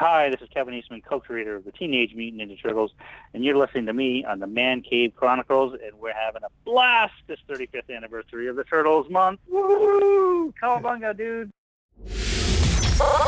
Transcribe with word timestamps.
Hi, 0.00 0.30
this 0.30 0.40
is 0.40 0.48
Kevin 0.48 0.72
Eastman, 0.72 1.02
co-creator 1.02 1.56
of 1.56 1.64
the 1.66 1.72
Teenage 1.72 2.14
Mutant 2.14 2.40
Ninja 2.40 2.62
Turtles, 2.62 2.90
and 3.34 3.44
you're 3.44 3.58
listening 3.58 3.84
to 3.84 3.92
me 3.92 4.24
on 4.24 4.38
the 4.38 4.46
Man 4.46 4.80
Cave 4.80 5.12
Chronicles, 5.14 5.74
and 5.74 5.92
we're 6.00 6.14
having 6.14 6.42
a 6.42 6.48
blast 6.64 7.12
this 7.26 7.38
35th 7.46 7.94
anniversary 7.94 8.48
of 8.48 8.56
the 8.56 8.64
Turtles 8.64 9.10
month. 9.10 9.40
Woo! 9.46 10.54
Cowabunga, 10.58 11.14
dude! 11.14 11.50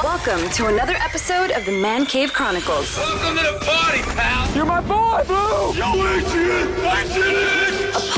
Welcome 0.03 0.49
to 0.53 0.69
another 0.69 0.95
episode 0.95 1.51
of 1.51 1.67
the 1.67 1.73
Man 1.73 2.07
Cave 2.07 2.33
Chronicles, 2.33 2.97
Welcome 2.97 3.37
to 3.37 3.43
the 3.43 3.59
party, 3.67 4.01
pal. 4.01 4.57
You're 4.57 4.65
my 4.65 4.81
boy, 4.81 5.25
Blue! 5.27 5.75
Yo, 5.75 5.93
Adrian, 5.93 6.69
I 6.87 7.05
did 7.13 7.35
it. 7.35 7.95
a 7.95 8.12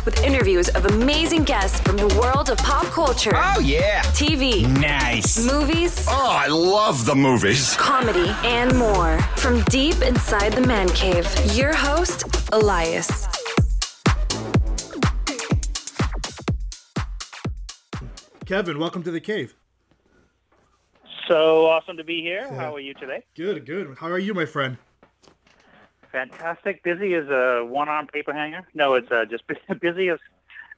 podcast 0.00 0.04
with 0.04 0.22
interviews 0.24 0.68
of 0.70 0.86
amazing 0.86 1.44
guests 1.44 1.80
from 1.80 1.96
the 1.96 2.08
world 2.20 2.50
of 2.50 2.58
pop 2.58 2.84
culture, 2.86 3.32
Oh 3.34 3.60
yeah. 3.60 4.02
TV, 4.14 4.66
Nice. 4.80 5.44
movies, 5.44 6.06
Oh, 6.08 6.28
I 6.30 6.48
love 6.48 7.04
the 7.06 7.14
movies. 7.14 7.74
comedy, 7.76 8.30
and 8.44 8.76
more. 8.76 9.18
From 9.36 9.62
deep 9.64 10.00
inside 10.02 10.52
the 10.52 10.66
Man 10.66 10.88
Cave, 10.90 11.26
your 11.54 11.74
host, 11.74 12.24
Elias. 12.52 13.26
Kevin, 18.46 18.78
welcome 18.78 19.02
to 19.04 19.10
the 19.10 19.20
cave. 19.20 19.54
So 21.28 21.66
awesome 21.66 21.96
to 21.96 22.04
be 22.04 22.22
here. 22.22 22.52
How 22.52 22.74
are 22.74 22.80
you 22.80 22.94
today? 22.94 23.22
Good, 23.36 23.64
good. 23.64 23.96
How 24.00 24.08
are 24.08 24.18
you, 24.18 24.34
my 24.34 24.46
friend? 24.46 24.76
Fantastic. 26.12 26.82
Busy 26.82 27.14
as 27.14 27.28
a 27.28 27.64
one-arm 27.64 28.08
paper 28.08 28.32
hanger. 28.32 28.66
No, 28.74 28.94
it's 28.94 29.10
uh, 29.10 29.24
just 29.24 29.44
busy 29.80 30.08
as 30.08 30.18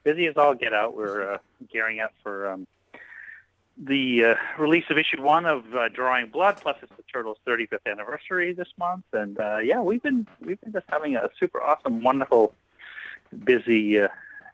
busy 0.04 0.26
as 0.26 0.36
all 0.36 0.54
get 0.54 0.74
out. 0.74 0.96
We're 0.96 1.34
uh, 1.34 1.38
gearing 1.72 2.00
up 2.00 2.12
for 2.22 2.50
um, 2.50 2.66
the 3.78 4.24
uh, 4.24 4.34
release 4.58 4.84
of 4.90 4.98
issue 4.98 5.22
one 5.22 5.46
of 5.46 5.64
uh, 5.74 5.88
Drawing 5.88 6.28
Blood. 6.28 6.58
Plus, 6.60 6.76
it's 6.82 6.92
the 6.96 7.02
Turtles' 7.12 7.38
35th 7.46 7.78
anniversary 7.86 8.52
this 8.52 8.68
month, 8.78 9.04
and 9.12 9.38
uh, 9.38 9.58
yeah, 9.58 9.80
we've 9.80 10.02
been 10.02 10.26
we've 10.40 10.60
been 10.60 10.72
just 10.72 10.86
having 10.88 11.16
a 11.16 11.28
super 11.38 11.62
awesome, 11.62 12.02
wonderful, 12.02 12.54
busy 13.44 14.00
uh, 14.00 14.08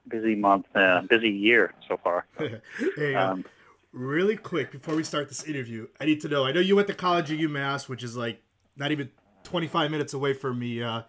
busy 0.06 0.34
month, 0.34 0.67
uh, 0.74 1.02
busy 1.02 1.30
year 1.30 1.74
so 1.86 1.97
far. 1.97 2.27
hey, 2.97 3.14
uh, 3.14 3.33
Um, 3.33 3.45
really 3.92 4.36
quick 4.36 4.70
before 4.70 4.95
we 4.95 5.02
start 5.02 5.28
this 5.28 5.45
interview, 5.45 5.89
I 6.00 6.05
need 6.05 6.20
to 6.22 6.28
know. 6.28 6.45
I 6.45 6.52
know 6.52 6.61
you 6.61 6.77
went 6.77 6.89
to 6.89 6.95
college 6.95 7.33
at 7.33 7.39
UMass, 7.39 7.89
which 7.89 8.02
is 8.02 8.17
like 8.17 8.41
not 8.77 8.92
even 8.92 9.11
25 9.44 9.91
minutes 9.91 10.14
away 10.14 10.33
from 10.33 10.58
me. 10.58 10.83
Uh, 10.83 11.03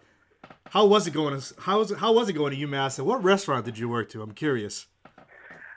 how 0.70 0.86
was 0.86 1.06
it 1.06 1.12
going? 1.12 1.38
To, 1.38 1.54
how 1.60 1.78
was 1.78 1.90
it, 1.90 1.98
how 1.98 2.12
was 2.12 2.28
it 2.28 2.32
going 2.34 2.58
to 2.58 2.66
UMass, 2.66 2.98
and 2.98 3.06
what 3.06 3.22
restaurant 3.22 3.64
did 3.64 3.78
you 3.78 3.88
work 3.88 4.08
to? 4.10 4.22
I'm 4.22 4.32
curious. 4.32 4.86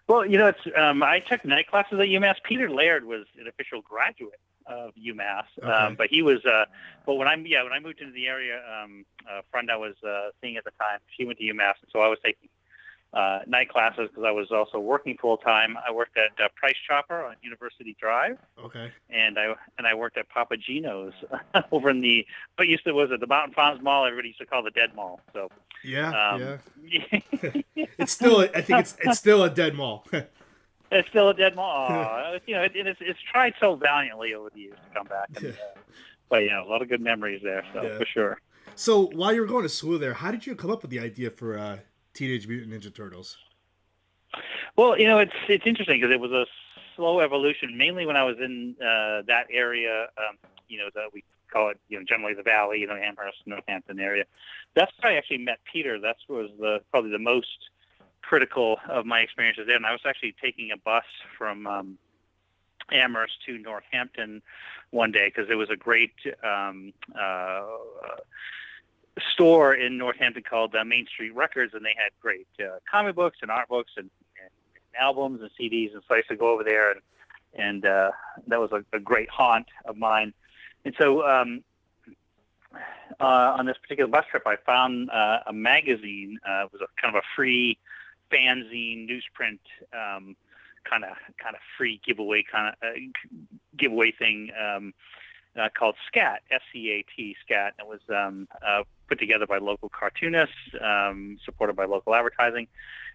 Well, 0.08 0.26
you 0.26 0.38
know, 0.38 0.48
it's 0.48 0.60
um, 0.78 1.02
I 1.04 1.20
took 1.20 1.44
night 1.46 1.68
classes 1.68 1.94
at 2.00 2.08
UMass. 2.08 2.36
Peter 2.44 2.70
Laird 2.70 3.06
was 3.06 3.26
an 3.40 3.48
official 3.48 3.82
graduate 3.82 4.40
of 4.66 4.92
UMass, 4.96 5.44
Okay. 5.62 5.68
um, 5.72 5.96
but 5.96 6.08
he 6.10 6.22
was. 6.22 6.44
Uh, 6.46 6.66
but 7.06 7.16
when 7.16 7.28
I'm 7.28 7.46
yeah, 7.46 7.64
when 7.64 7.74
I 7.74 7.80
moved 7.80 8.02
into 8.02 8.14
the 8.14 8.28
area, 8.28 8.62
um, 8.68 9.06
a 9.30 9.42
friend 9.52 9.70
I 9.72 9.78
was 9.78 9.96
uh, 10.08 10.30
seeing 10.42 10.58
at 10.58 10.64
the 10.64 10.72
time, 10.80 11.00
she 11.18 11.26
went 11.26 11.40
to 11.40 11.44
UMass, 11.46 11.76
and 11.82 11.90
so 11.92 12.00
I 12.00 12.08
was 12.08 12.18
taking 12.24 12.50
uh, 13.14 13.40
night 13.48 13.70
classes 13.70 14.10
because 14.10 14.24
I 14.26 14.32
was 14.32 14.52
also 14.52 14.80
working 14.80 15.18
full 15.22 15.38
time. 15.38 15.78
I 15.88 15.92
worked 15.92 16.18
at 16.18 16.44
uh, 16.44 16.48
Price 16.56 16.76
Chopper 16.88 17.24
on 17.24 17.36
University 17.44 17.96
Drive, 18.00 18.38
Okay. 18.64 18.92
and 19.10 19.38
I 19.38 19.54
and 19.78 19.86
I 19.86 19.94
worked 19.94 20.18
at 20.18 20.28
Papa 20.30 20.58
Gino's 20.58 21.14
over 21.72 21.90
in 21.92 22.02
the 22.02 22.26
what 22.56 22.68
used 22.68 22.84
to 22.86 22.92
was 22.94 23.12
at 23.12 23.20
the 23.20 23.28
Mountain 23.28 23.54
Farms 23.54 23.82
Mall. 23.84 24.06
Everybody 24.06 24.30
used 24.30 24.40
to 24.40 24.46
call 24.48 24.64
the 24.64 24.72
Dead 24.72 24.96
Mall. 24.96 25.22
So 25.34 25.50
Yeah, 25.84 26.10
um, 26.32 26.60
yeah. 26.84 27.20
It's 28.00 28.12
still. 28.12 28.40
I 28.40 28.62
think 28.62 28.80
it's 28.80 28.96
it's 29.02 29.20
still 29.20 29.44
a 29.44 29.50
dead 29.50 29.76
mall. 29.76 30.06
It's 30.96 31.10
still 31.10 31.30
a 31.30 31.34
dead 31.34 31.56
mall. 31.56 32.38
You 32.46 32.54
know, 32.56 32.62
it, 32.64 32.74
it's 32.76 33.00
it's 33.02 33.20
tried 33.32 33.56
so 33.60 33.76
valiantly 33.76 34.36
over 34.36 34.50
the 34.54 34.60
years 34.60 34.78
to 34.88 34.94
come 35.00 35.08
back. 35.08 35.28
And, 35.38 35.48
uh, 35.54 35.80
but 36.30 36.44
yeah, 36.46 36.64
a 36.64 36.68
lot 36.68 36.84
of 36.84 36.90
good 36.90 37.02
memories 37.02 37.42
there, 37.44 37.64
so 37.74 37.82
Yeah. 37.82 37.98
for 37.98 38.06
sure. 38.06 38.40
so 38.76 39.08
while 39.08 39.34
you 39.34 39.42
were 39.42 39.48
going 39.48 39.64
to 39.64 39.70
school 39.70 39.98
there, 39.98 40.14
how 40.14 40.30
did 40.30 40.46
you 40.46 40.56
come 40.56 40.70
up 40.70 40.84
with 40.84 40.92
the 40.92 41.00
idea 41.00 41.32
for 41.32 41.58
uh, 41.58 41.78
Teenage 42.14 42.48
Mutant 42.48 42.74
Ninja 42.74 42.94
Turtles? 42.94 43.38
Well, 44.76 44.98
you 44.98 45.08
know, 45.08 45.20
it's 45.20 45.34
it's 45.48 45.66
interesting 45.66 46.00
because 46.00 46.14
it 46.14 46.20
was 46.20 46.32
a 46.32 46.46
slow 46.96 47.20
evolution. 47.20 47.78
Mainly 47.78 48.06
when 48.06 48.18
I 48.18 48.24
was 48.24 48.38
in 48.40 48.76
uh, 48.80 49.22
that 49.28 49.46
area, 49.52 50.08
um, 50.18 50.38
you 50.68 50.78
know, 50.78 50.90
that 50.96 51.14
we 51.14 51.24
call 51.52 51.70
it, 51.70 51.80
you 51.90 51.98
know, 51.98 52.06
generally 52.08 52.34
the 52.34 52.44
Valley, 52.44 52.80
you 52.80 52.88
know, 52.88 52.96
Amherst, 52.96 53.38
Northampton 53.46 54.00
area. 54.00 54.26
That's 54.74 54.92
where 55.02 55.14
I 55.14 55.18
actually 55.18 55.40
met 55.40 55.60
Peter. 55.72 56.00
That 56.00 56.18
was 56.28 56.50
the 56.60 56.82
probably 56.92 57.12
the 57.12 57.20
most 57.20 57.70
critical 58.22 58.80
of 58.90 59.06
my 59.06 59.20
experiences 59.20 59.66
there. 59.68 59.76
And 59.76 59.86
I 59.86 59.92
was 59.92 60.02
actually 60.06 60.36
taking 60.42 60.72
a 60.72 60.78
bus 60.78 61.04
from 61.38 61.68
um, 61.68 61.98
Amherst 62.92 63.34
to 63.46 63.58
Northampton 63.60 64.42
one 64.92 65.12
day 65.12 65.28
because 65.28 65.48
there 65.48 65.58
was 65.58 65.70
a 65.70 65.76
great 65.76 66.14
um, 66.44 66.94
uh, 67.20 67.62
store 69.34 69.74
in 69.74 69.98
Northampton 69.98 70.44
called 70.48 70.76
uh, 70.76 70.84
Main 70.84 71.06
Street 71.06 71.36
Records, 71.36 71.74
and 71.74 71.86
they 71.86 71.96
had 71.96 72.12
great 72.22 72.48
uh, 72.60 72.80
comic 72.90 73.16
books 73.16 73.38
and 73.42 73.52
art 73.52 73.70
books 73.70 73.92
and, 73.98 74.10
and 74.42 74.50
albums 75.00 75.42
and 75.42 75.50
CDs. 75.60 75.94
And 75.94 76.02
so 76.08 76.16
I 76.16 76.18
used 76.18 76.30
to 76.30 76.36
go 76.36 76.50
over 76.54 76.64
there, 76.64 76.92
and 76.92 77.02
and 77.56 77.86
uh, 77.86 78.12
that 78.48 78.60
was 78.60 78.72
a, 78.72 78.84
a 78.96 79.00
great 79.00 79.30
haunt 79.30 79.68
of 79.86 79.96
mine. 79.98 80.34
And 80.86 80.96
so 81.00 81.24
um, 81.28 81.64
uh, 83.20 83.56
on 83.58 83.66
this 83.66 83.78
particular 83.78 84.10
bus 84.10 84.26
trip, 84.30 84.44
I 84.46 84.56
found 84.66 85.10
uh, 85.12 85.40
a 85.48 85.54
magazine. 85.54 86.40
Uh, 86.48 86.66
it 86.66 86.74
was 86.74 86.82
a 86.82 87.02
kind 87.02 87.16
of 87.16 87.22
a 87.22 87.26
free 87.36 87.78
fanzine 88.32 89.08
newsprint. 89.08 89.60
Um, 89.94 90.36
kind 90.84 91.06
of 91.06 91.16
kind 91.42 91.56
of 91.56 91.62
free 91.78 92.02
giveaway 92.06 92.44
kind 92.44 92.68
of 92.68 92.74
uh, 92.84 93.00
giveaway 93.78 94.12
thing 94.12 94.52
um, 94.60 94.94
uh, 95.60 95.70
called 95.78 95.96
SCAT, 96.08 96.42
S-C-A-T, 96.52 97.36
SCAT. 97.44 97.74
and 97.78 97.88
It 97.88 97.88
was 97.88 98.02
um, 98.10 98.48
uh, 98.66 98.84
put 99.08 99.20
together 99.20 99.46
by 99.46 99.58
local 99.58 99.90
cartoonists, 99.90 100.56
um, 100.82 101.38
supported 101.44 101.76
by 101.76 101.86
local 101.86 102.16
advertising, 102.16 102.68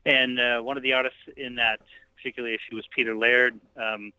and 0.06 0.38
uh, 0.38 0.60
one 0.60 0.76
of 0.76 0.82
the 0.82 0.93
artists 0.93 1.19
in 1.37 1.56
that 1.56 1.81
particular 2.16 2.49
issue 2.49 2.75
was 2.75 2.84
Peter 2.94 3.16
Laird. 3.16 3.59
Um, 3.76 4.12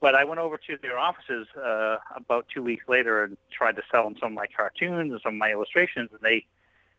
but 0.00 0.14
I 0.14 0.24
went 0.24 0.40
over 0.40 0.56
to 0.56 0.78
their 0.80 0.98
offices 0.98 1.48
uh, 1.56 1.96
about 2.14 2.46
two 2.54 2.62
weeks 2.62 2.84
later 2.88 3.24
and 3.24 3.36
tried 3.50 3.76
to 3.76 3.82
sell 3.90 4.04
them 4.04 4.16
some 4.20 4.32
of 4.32 4.34
my 4.34 4.46
cartoons 4.46 5.10
and 5.12 5.20
some 5.22 5.34
of 5.34 5.38
my 5.38 5.50
illustrations, 5.50 6.10
and 6.12 6.20
they 6.22 6.46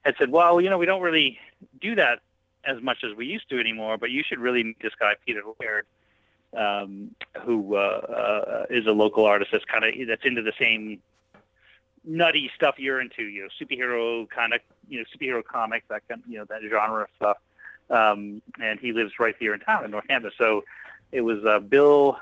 had 0.03 0.15
said, 0.17 0.31
"Well, 0.31 0.59
you 0.59 0.69
know, 0.69 0.77
we 0.77 0.85
don't 0.85 1.01
really 1.01 1.39
do 1.79 1.95
that 1.95 2.19
as 2.65 2.81
much 2.81 3.03
as 3.03 3.15
we 3.15 3.25
used 3.25 3.49
to 3.49 3.59
anymore, 3.59 3.97
but 3.97 4.11
you 4.11 4.23
should 4.27 4.39
really 4.39 4.63
meet 4.63 4.81
this 4.81 4.93
guy, 4.99 5.13
Peter 5.25 5.41
Laird." 5.59 5.85
Um, 6.55 7.15
who 7.41 7.75
uh, 7.75 7.79
uh, 7.79 8.65
is 8.69 8.87
a 8.87 8.91
local 8.91 9.25
artist 9.25 9.51
that's 9.51 9.65
kind 9.65 9.85
of 9.85 10.07
that's 10.07 10.25
into 10.25 10.41
the 10.41 10.53
same 10.59 11.01
nutty 12.03 12.49
stuff 12.55 12.75
you're 12.77 13.01
into, 13.01 13.23
you 13.23 13.43
know, 13.43 13.49
superhero 13.59 14.27
kind 14.29 14.53
of, 14.53 14.61
you 14.87 14.99
know, 14.99 15.05
superhero 15.15 15.43
comics, 15.43 15.85
that 15.89 16.07
kind, 16.07 16.23
you 16.27 16.37
know, 16.37 16.45
that 16.45 16.61
genre 16.67 17.03
of 17.03 17.09
stuff. 17.15 17.37
Um, 17.89 18.41
and 18.61 18.79
he 18.79 18.93
lives 18.93 19.13
right 19.19 19.35
here 19.39 19.53
in 19.53 19.59
town 19.59 19.85
in 19.85 19.91
Northampton. 19.91 20.31
So 20.37 20.63
it 21.11 21.21
was 21.21 21.43
uh, 21.45 21.59
Bill 21.59 22.17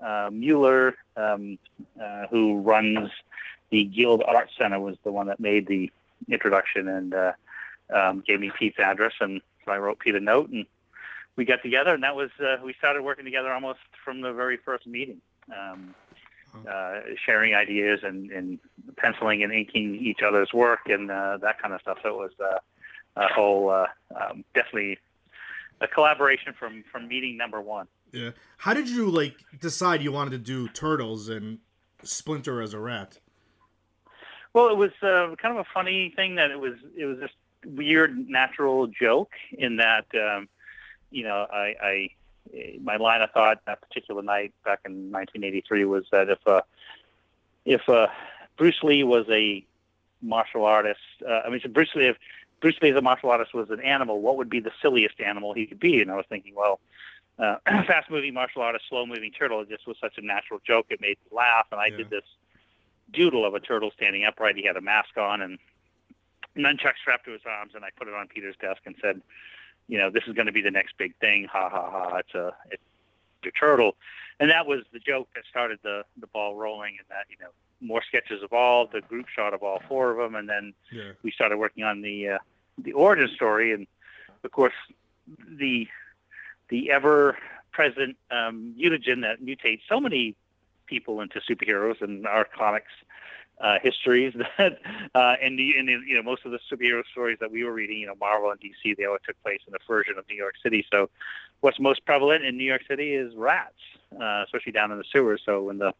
uh, 0.00 0.30
Mueller, 0.32 0.96
um, 1.16 1.58
uh, 2.00 2.26
who 2.28 2.60
runs 2.60 3.10
the 3.70 3.84
Guild 3.84 4.22
Art 4.26 4.50
Center, 4.58 4.80
was 4.80 4.96
the 5.04 5.12
one 5.12 5.28
that 5.28 5.40
made 5.40 5.66
the 5.66 5.90
introduction 6.28 6.88
and 6.88 7.14
uh, 7.14 7.32
um, 7.94 8.22
gave 8.26 8.40
me 8.40 8.50
Pete's 8.58 8.78
address, 8.78 9.12
and 9.20 9.40
so 9.64 9.72
I 9.72 9.78
wrote 9.78 9.98
Pete 9.98 10.14
a 10.14 10.20
note 10.20 10.50
and 10.50 10.66
we 11.36 11.44
got 11.44 11.62
together, 11.62 11.94
and 11.94 12.02
that 12.02 12.16
was 12.16 12.30
uh, 12.40 12.56
we 12.64 12.74
started 12.74 13.02
working 13.02 13.24
together 13.24 13.52
almost 13.52 13.80
from 14.04 14.20
the 14.20 14.32
very 14.32 14.56
first 14.56 14.86
meeting, 14.86 15.20
um, 15.56 15.94
uh, 16.68 17.00
sharing 17.24 17.54
ideas 17.54 18.00
and, 18.02 18.30
and 18.30 18.58
penciling 18.96 19.42
and 19.42 19.52
inking 19.52 19.96
each 19.96 20.20
other's 20.26 20.52
work 20.52 20.80
and 20.86 21.10
uh, 21.10 21.38
that 21.38 21.60
kind 21.60 21.74
of 21.74 21.80
stuff. 21.80 21.98
So 22.02 22.08
it 22.08 22.16
was 22.16 22.32
uh, 22.40 22.58
a 23.16 23.32
whole 23.32 23.70
uh, 23.70 23.86
um, 24.14 24.44
definitely 24.54 24.98
a 25.80 25.88
collaboration 25.88 26.52
from 26.58 26.84
from 26.90 27.08
meeting 27.08 27.36
number 27.36 27.60
one. 27.60 27.86
Yeah. 28.12 28.30
How 28.58 28.74
did 28.74 28.88
you 28.88 29.08
like 29.08 29.36
decide 29.60 30.02
you 30.02 30.12
wanted 30.12 30.30
to 30.30 30.38
do 30.38 30.68
Turtles 30.68 31.28
and 31.28 31.58
Splinter 32.02 32.60
as 32.60 32.74
a 32.74 32.78
rat? 32.78 33.18
Well, 34.52 34.68
it 34.68 34.76
was 34.76 34.90
uh, 35.02 35.36
kind 35.36 35.56
of 35.56 35.58
a 35.58 35.66
funny 35.72 36.12
thing 36.16 36.34
that 36.34 36.50
it 36.50 36.58
was 36.58 36.74
it 36.96 37.04
was 37.04 37.18
this 37.18 37.30
weird 37.64 38.28
natural 38.28 38.86
joke 38.88 39.30
in 39.52 39.76
that 39.76 40.06
um, 40.14 40.48
you 41.10 41.24
know 41.24 41.46
I, 41.52 41.74
I 41.82 42.10
my 42.82 42.96
line 42.96 43.22
of 43.22 43.30
thought 43.32 43.60
that 43.66 43.80
particular 43.80 44.22
night 44.22 44.52
back 44.64 44.80
in 44.84 45.12
1983 45.12 45.84
was 45.84 46.04
that 46.12 46.28
if 46.28 46.38
uh, 46.46 46.62
if 47.64 47.88
uh, 47.88 48.08
Bruce 48.56 48.82
Lee 48.82 49.04
was 49.04 49.26
a 49.30 49.64
martial 50.22 50.64
artist, 50.64 51.00
uh, 51.28 51.40
I 51.46 51.50
mean, 51.50 51.60
so 51.62 51.68
Bruce 51.68 51.94
Lee 51.94 52.06
if 52.06 52.16
Bruce 52.60 52.76
Lee 52.82 52.90
as 52.90 52.96
a 52.96 53.02
martial 53.02 53.30
artist 53.30 53.54
was 53.54 53.70
an 53.70 53.80
animal, 53.80 54.20
what 54.20 54.36
would 54.36 54.50
be 54.50 54.60
the 54.60 54.72
silliest 54.82 55.20
animal 55.20 55.54
he 55.54 55.66
could 55.66 55.80
be? 55.80 56.00
And 56.02 56.10
I 56.10 56.16
was 56.16 56.26
thinking, 56.28 56.54
well, 56.54 56.80
uh, 57.38 57.56
fast 57.86 58.10
moving 58.10 58.34
martial 58.34 58.62
artist, 58.62 58.84
slow 58.88 59.06
moving 59.06 59.32
turtle. 59.32 59.60
It 59.60 59.68
just 59.70 59.86
was 59.86 59.96
such 60.00 60.18
a 60.18 60.22
natural 60.22 60.60
joke. 60.66 60.86
It 60.90 61.00
made 61.00 61.16
me 61.24 61.36
laugh, 61.36 61.66
and 61.72 61.80
I 61.80 61.86
Yeah. 61.86 61.98
did 61.98 62.10
this 62.10 62.24
doodle 63.12 63.44
of 63.44 63.54
a 63.54 63.60
turtle 63.60 63.90
standing 63.96 64.24
upright. 64.24 64.56
He 64.56 64.64
had 64.64 64.76
a 64.76 64.80
mask 64.80 65.16
on 65.16 65.42
and 65.42 65.58
nunchuck 66.56 66.94
strapped 67.00 67.24
to 67.26 67.32
his 67.32 67.42
arms, 67.46 67.72
and 67.74 67.84
I 67.84 67.88
put 67.96 68.08
it 68.08 68.14
on 68.14 68.28
Peter's 68.28 68.56
desk 68.60 68.82
and 68.86 68.94
said, 69.00 69.20
you 69.90 69.98
know, 69.98 70.08
this 70.08 70.22
is 70.28 70.34
going 70.34 70.46
to 70.46 70.52
be 70.52 70.62
the 70.62 70.70
next 70.70 70.96
big 70.96 71.16
thing. 71.16 71.48
Ha 71.52 71.68
ha 71.68 71.90
ha! 71.90 72.16
It's 72.18 72.34
a 72.34 72.54
it's 72.70 72.82
a 73.44 73.50
turtle, 73.50 73.96
and 74.38 74.48
that 74.50 74.66
was 74.66 74.80
the 74.92 75.00
joke 75.00 75.28
that 75.34 75.42
started 75.50 75.80
the 75.82 76.04
the 76.20 76.28
ball 76.28 76.54
rolling, 76.54 76.94
and 76.98 77.06
that 77.08 77.26
you 77.28 77.36
know 77.40 77.50
more 77.80 78.00
sketches 78.06 78.40
evolved, 78.42 78.94
a 78.94 79.00
group 79.00 79.26
shot 79.28 79.52
of 79.52 79.62
all 79.64 79.82
four 79.88 80.12
of 80.12 80.18
them, 80.18 80.36
and 80.36 80.48
then 80.48 80.74
Yeah. 80.92 81.12
we 81.24 81.32
started 81.32 81.56
working 81.58 81.82
on 81.82 82.02
the 82.02 82.28
uh, 82.28 82.38
the 82.78 82.92
origin 82.92 83.28
story, 83.34 83.72
and 83.72 83.88
of 84.44 84.52
course 84.52 84.74
the 85.48 85.88
the 86.68 86.90
ever 86.92 87.36
present 87.72 88.16
um, 88.30 88.74
mutagen 88.78 89.22
that 89.22 89.42
mutates 89.42 89.80
so 89.88 89.98
many 89.98 90.36
people 90.86 91.20
into 91.20 91.40
superheroes 91.40 92.00
in 92.00 92.26
our 92.26 92.44
comics 92.44 92.92
uh, 93.60 93.76
histories 93.82 94.34
that 94.58 94.78
uh, 95.14 95.34
and 95.42 95.58
the 95.58 95.76
and 95.78 95.88
the, 95.88 95.98
you 96.06 96.14
know 96.14 96.22
most 96.22 96.44
of 96.44 96.52
the 96.52 96.58
superhero 96.70 97.02
stories 97.12 97.38
that 97.40 97.50
we 97.50 97.64
were 97.64 97.72
reading, 97.72 97.98
you 97.98 98.06
know 98.06 98.14
Marvel 98.18 98.50
and 98.50 98.60
DC, 98.60 98.96
they 98.96 99.04
all 99.04 99.18
took 99.26 99.40
place 99.42 99.60
in 99.66 99.74
a 99.74 99.78
version 99.86 100.14
of 100.18 100.24
New 100.28 100.36
York 100.36 100.54
City. 100.62 100.84
So 100.90 101.10
what's 101.60 101.78
most 101.78 102.04
prevalent 102.04 102.44
in 102.44 102.56
New 102.56 102.64
York 102.64 102.82
City 102.88 103.14
is 103.14 103.34
rats, 103.36 103.74
uh, 104.20 104.42
especially 104.44 104.72
down 104.72 104.90
in 104.92 104.98
the 104.98 105.04
sewers. 105.12 105.42
So 105.44 105.62
when 105.62 105.78
the 105.78 105.92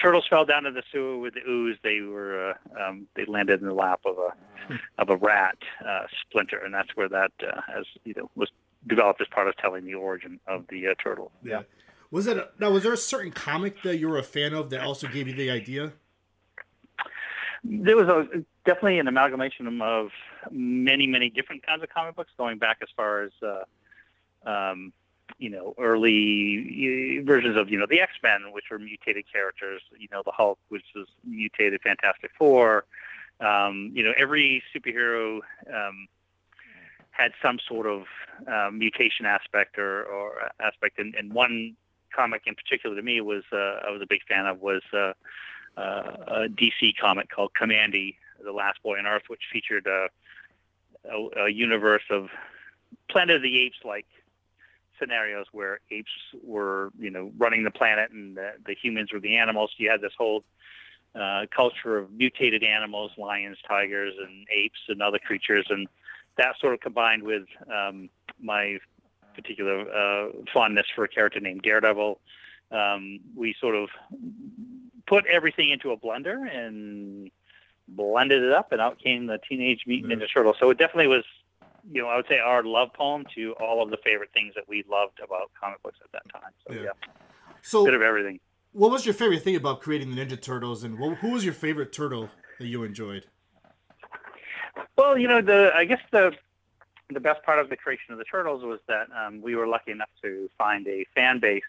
turtles 0.00 0.26
fell 0.28 0.44
down 0.44 0.66
in 0.66 0.74
the 0.74 0.82
sewer 0.92 1.18
with 1.18 1.34
the 1.34 1.48
ooze, 1.48 1.76
they 1.82 2.00
were 2.00 2.54
uh, 2.78 2.82
um, 2.82 3.06
they 3.16 3.24
landed 3.24 3.60
in 3.60 3.66
the 3.66 3.74
lap 3.74 4.00
of 4.04 4.16
a 4.18 4.74
of 4.98 5.10
a 5.10 5.16
rat 5.16 5.58
uh, 5.86 6.06
splinter, 6.22 6.58
and 6.58 6.72
that's 6.72 6.94
where 6.94 7.08
that 7.08 7.32
uh, 7.42 7.60
has 7.66 7.84
you 8.04 8.14
know 8.16 8.30
was 8.34 8.50
developed 8.86 9.20
as 9.20 9.26
part 9.28 9.48
of 9.48 9.56
telling 9.56 9.84
the 9.84 9.94
origin 9.94 10.38
of 10.46 10.64
the 10.68 10.86
turtle. 11.02 11.32
Yeah. 11.42 11.62
Was 12.10 12.28
it 12.28 12.36
a, 12.36 12.48
now? 12.60 12.70
Was 12.70 12.84
there 12.84 12.92
a 12.92 12.96
certain 12.96 13.32
comic 13.32 13.82
that 13.82 13.96
you 13.96 14.08
were 14.08 14.18
a 14.18 14.22
fan 14.22 14.54
of 14.54 14.70
that 14.70 14.80
also 14.80 15.08
gave 15.08 15.26
you 15.26 15.34
the 15.34 15.50
idea? 15.50 15.92
There 17.68 17.96
was 17.96 18.08
a 18.08 18.44
definitely 18.64 18.98
an 18.98 19.08
amalgamation 19.08 19.80
of 19.82 20.10
many 20.50 21.06
many 21.06 21.30
different 21.30 21.66
kinds 21.66 21.82
of 21.82 21.88
comic 21.88 22.14
books, 22.14 22.30
going 22.36 22.58
back 22.58 22.78
as 22.82 22.88
far 22.96 23.22
as 23.22 23.32
uh, 23.42 24.48
um, 24.48 24.92
you 25.38 25.50
know 25.50 25.74
early 25.78 27.22
versions 27.24 27.56
of 27.56 27.68
you 27.70 27.78
know 27.78 27.86
the 27.88 28.00
X 28.00 28.12
Men, 28.22 28.52
which 28.52 28.66
were 28.70 28.78
mutated 28.78 29.24
characters. 29.32 29.82
You 29.98 30.08
know 30.12 30.22
the 30.24 30.32
Hulk, 30.32 30.58
which 30.68 30.84
was 30.94 31.06
mutated 31.24 31.80
Fantastic 31.82 32.30
Four. 32.38 32.84
Um, 33.40 33.90
you 33.94 34.04
know 34.04 34.12
every 34.16 34.62
superhero 34.74 35.40
um, 35.72 36.08
had 37.10 37.32
some 37.42 37.58
sort 37.66 37.86
of 37.86 38.04
uh, 38.46 38.70
mutation 38.70 39.26
aspect 39.26 39.78
or, 39.78 40.04
or 40.04 40.50
aspect, 40.60 40.98
and, 40.98 41.14
and 41.14 41.32
one 41.32 41.74
comic 42.14 42.42
in 42.46 42.54
particular 42.54 42.94
to 42.96 43.02
me 43.02 43.20
was 43.20 43.42
uh, 43.52 43.80
I 43.86 43.90
was 43.90 44.00
a 44.02 44.06
big 44.06 44.22
fan 44.28 44.46
of 44.46 44.60
was 44.60 44.82
uh, 44.92 45.12
a 45.76 46.48
DC 46.48 46.96
comic 47.00 47.30
called 47.30 47.52
Kamandi, 47.60 48.16
The 48.42 48.52
Last 48.52 48.82
Boy 48.82 48.98
on 48.98 49.06
Earth, 49.06 49.24
which 49.28 49.42
featured 49.52 49.86
a, 49.86 50.08
a, 51.10 51.44
a 51.44 51.48
universe 51.50 52.04
of 52.10 52.28
Planet 53.10 53.36
of 53.36 53.42
the 53.42 53.58
Apes 53.58 53.78
like 53.84 54.06
scenarios 54.98 55.46
where 55.52 55.80
apes 55.90 56.10
were, 56.42 56.90
you 56.98 57.10
know, 57.10 57.30
running 57.36 57.64
the 57.64 57.70
planet 57.70 58.10
and 58.10 58.36
the, 58.36 58.52
the 58.66 58.74
humans 58.74 59.12
were 59.12 59.20
the 59.20 59.36
animals. 59.36 59.70
You 59.76 59.90
had 59.90 60.00
this 60.00 60.12
whole 60.16 60.42
uh, 61.14 61.46
culture 61.54 61.98
of 61.98 62.10
mutated 62.12 62.62
animals, 62.62 63.12
lions, 63.16 63.58
tigers, 63.66 64.14
and 64.18 64.46
apes 64.50 64.78
and 64.88 65.02
other 65.02 65.18
creatures, 65.18 65.66
and 65.70 65.88
that 66.36 66.54
sort 66.60 66.74
of 66.74 66.80
combined 66.80 67.22
with 67.22 67.44
um, 67.72 68.08
my 68.40 68.78
particular 69.34 69.80
uh, 69.80 70.28
fondness 70.52 70.86
for 70.94 71.04
a 71.04 71.08
character 71.08 71.40
named 71.40 71.62
Daredevil. 71.62 72.20
Um, 72.70 73.20
we 73.34 73.54
sort 73.60 73.76
of 73.76 73.88
put 75.06 75.26
everything 75.26 75.70
into 75.70 75.90
a 75.92 75.96
blender 75.96 76.48
and 76.52 77.30
blended 77.88 78.42
it 78.42 78.52
up, 78.52 78.72
and 78.72 78.80
out 78.80 78.98
came 78.98 79.26
the 79.26 79.38
Teenage 79.48 79.82
Mutant 79.86 80.12
Ninja 80.12 80.26
Turtles. 80.32 80.56
So 80.58 80.70
it 80.70 80.78
definitely 80.78 81.06
was, 81.06 81.24
you 81.92 82.02
know, 82.02 82.08
I 82.08 82.16
would 82.16 82.26
say 82.28 82.38
our 82.38 82.62
love 82.62 82.92
poem 82.92 83.24
to 83.36 83.52
all 83.60 83.82
of 83.82 83.90
the 83.90 83.98
favorite 84.04 84.30
things 84.34 84.54
that 84.56 84.68
we 84.68 84.84
loved 84.90 85.20
about 85.22 85.50
comic 85.60 85.82
books 85.82 85.98
at 86.04 86.10
that 86.12 86.22
time. 86.32 86.50
So 86.66 86.74
Yeah. 86.74 86.82
yeah, 86.82 86.90
So, 87.62 87.84
bit 87.84 87.94
of 87.94 88.02
everything. 88.02 88.40
what 88.72 88.90
was 88.90 89.06
your 89.06 89.14
favorite 89.14 89.42
thing 89.42 89.56
about 89.56 89.80
creating 89.80 90.14
the 90.14 90.24
Ninja 90.24 90.40
Turtles, 90.40 90.82
and 90.82 90.96
wh- 90.98 91.18
who 91.20 91.30
was 91.30 91.44
your 91.44 91.54
favorite 91.54 91.92
turtle 91.92 92.28
that 92.58 92.66
you 92.66 92.82
enjoyed? 92.82 93.26
Well, 94.96 95.16
you 95.16 95.28
know, 95.28 95.40
the 95.40 95.72
I 95.76 95.84
guess 95.84 96.00
the 96.10 96.32
the 97.10 97.20
best 97.20 97.42
part 97.44 97.58
of 97.60 97.68
the 97.68 97.76
creation 97.76 98.12
of 98.12 98.18
the 98.18 98.24
turtles 98.24 98.64
was 98.64 98.80
that 98.88 99.06
um, 99.16 99.40
we 99.40 99.54
were 99.54 99.66
lucky 99.68 99.92
enough 99.92 100.08
to 100.22 100.50
find 100.58 100.86
a 100.88 101.06
fan 101.14 101.38
base 101.38 101.62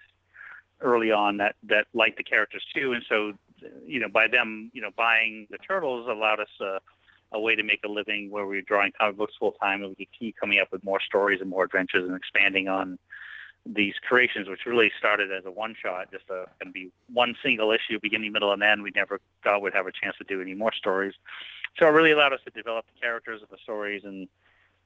early 0.82 1.12
on 1.12 1.38
that 1.38 1.56
that 1.64 1.88
liked 1.94 2.18
the 2.18 2.24
characters 2.24 2.64
too, 2.74 2.94
and 2.94 3.04
so 3.08 3.34
you 3.86 4.00
know 4.00 4.10
by 4.10 4.28
them 4.28 4.72
you 4.74 4.82
know 4.82 4.92
buying 4.96 5.48
the 5.50 5.58
turtles 5.58 6.08
allowed 6.10 6.40
us 6.40 6.50
uh, 6.62 6.80
a 7.32 7.40
way 7.40 7.56
to 7.56 7.64
make 7.64 7.82
a 7.84 7.88
living 7.88 8.30
where 8.30 8.46
we 8.46 8.58
were 8.58 8.62
drawing 8.62 8.92
comic 8.98 9.18
books 9.18 9.34
full 9.40 9.54
time 9.54 9.82
and 9.82 9.90
we 9.90 10.06
could 10.06 10.14
keep 10.18 10.36
coming 10.38 10.60
up 10.60 10.72
with 10.72 10.84
more 10.84 11.02
stories 11.02 11.42
and 11.42 11.50
more 11.50 11.66
adventures 11.66 12.08
and 12.08 12.16
expanding 12.16 12.68
on 12.68 12.98
these 13.66 13.96
creations, 14.08 14.48
which 14.48 14.66
really 14.66 14.92
started 14.98 15.32
as 15.32 15.46
a 15.46 15.52
one 15.52 15.76
shot, 15.82 16.10
just 16.12 16.26
a 16.30 16.46
going 16.60 16.68
to 16.68 16.72
be 16.72 16.90
one 17.12 17.36
single 17.44 17.72
issue, 17.72 18.00
beginning, 18.02 18.32
middle, 18.32 18.54
and 18.54 18.64
end. 18.64 18.82
We 18.82 18.92
never 18.96 19.20
thought 19.44 19.62
we'd 19.62 19.74
have 19.74 19.88
a 19.88 19.92
chance 19.92 20.16
to 20.18 20.24
do 20.24 20.42
any 20.42 20.54
more 20.54 20.74
stories. 20.74 21.14
So 21.78 21.86
it 21.86 21.92
really 21.92 22.12
allowed 22.12 22.34
us 22.34 22.40
to 22.46 22.52
develop 22.52 22.86
the 22.86 23.00
characters 23.02 23.42
of 23.44 23.50
the 23.50 23.58
stories 23.62 24.04
and 24.04 24.28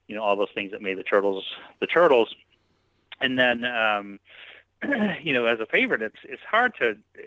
you 0.08 0.16
know 0.16 0.24
all 0.24 0.36
those 0.36 0.50
things 0.54 0.72
that 0.72 0.82
made 0.82 0.98
the 0.98 1.04
turtles 1.04 1.46
the 1.80 1.88
turtles. 1.88 2.34
And 3.20 3.38
then 3.38 3.66
um, 3.66 4.20
you 5.24 5.34
know 5.34 5.46
as 5.46 5.60
a 5.60 5.66
favorite, 5.66 6.02
it's 6.02 6.20
it's 6.24 6.42
hard 6.50 6.74
to 6.80 6.92
uh, 6.92 7.22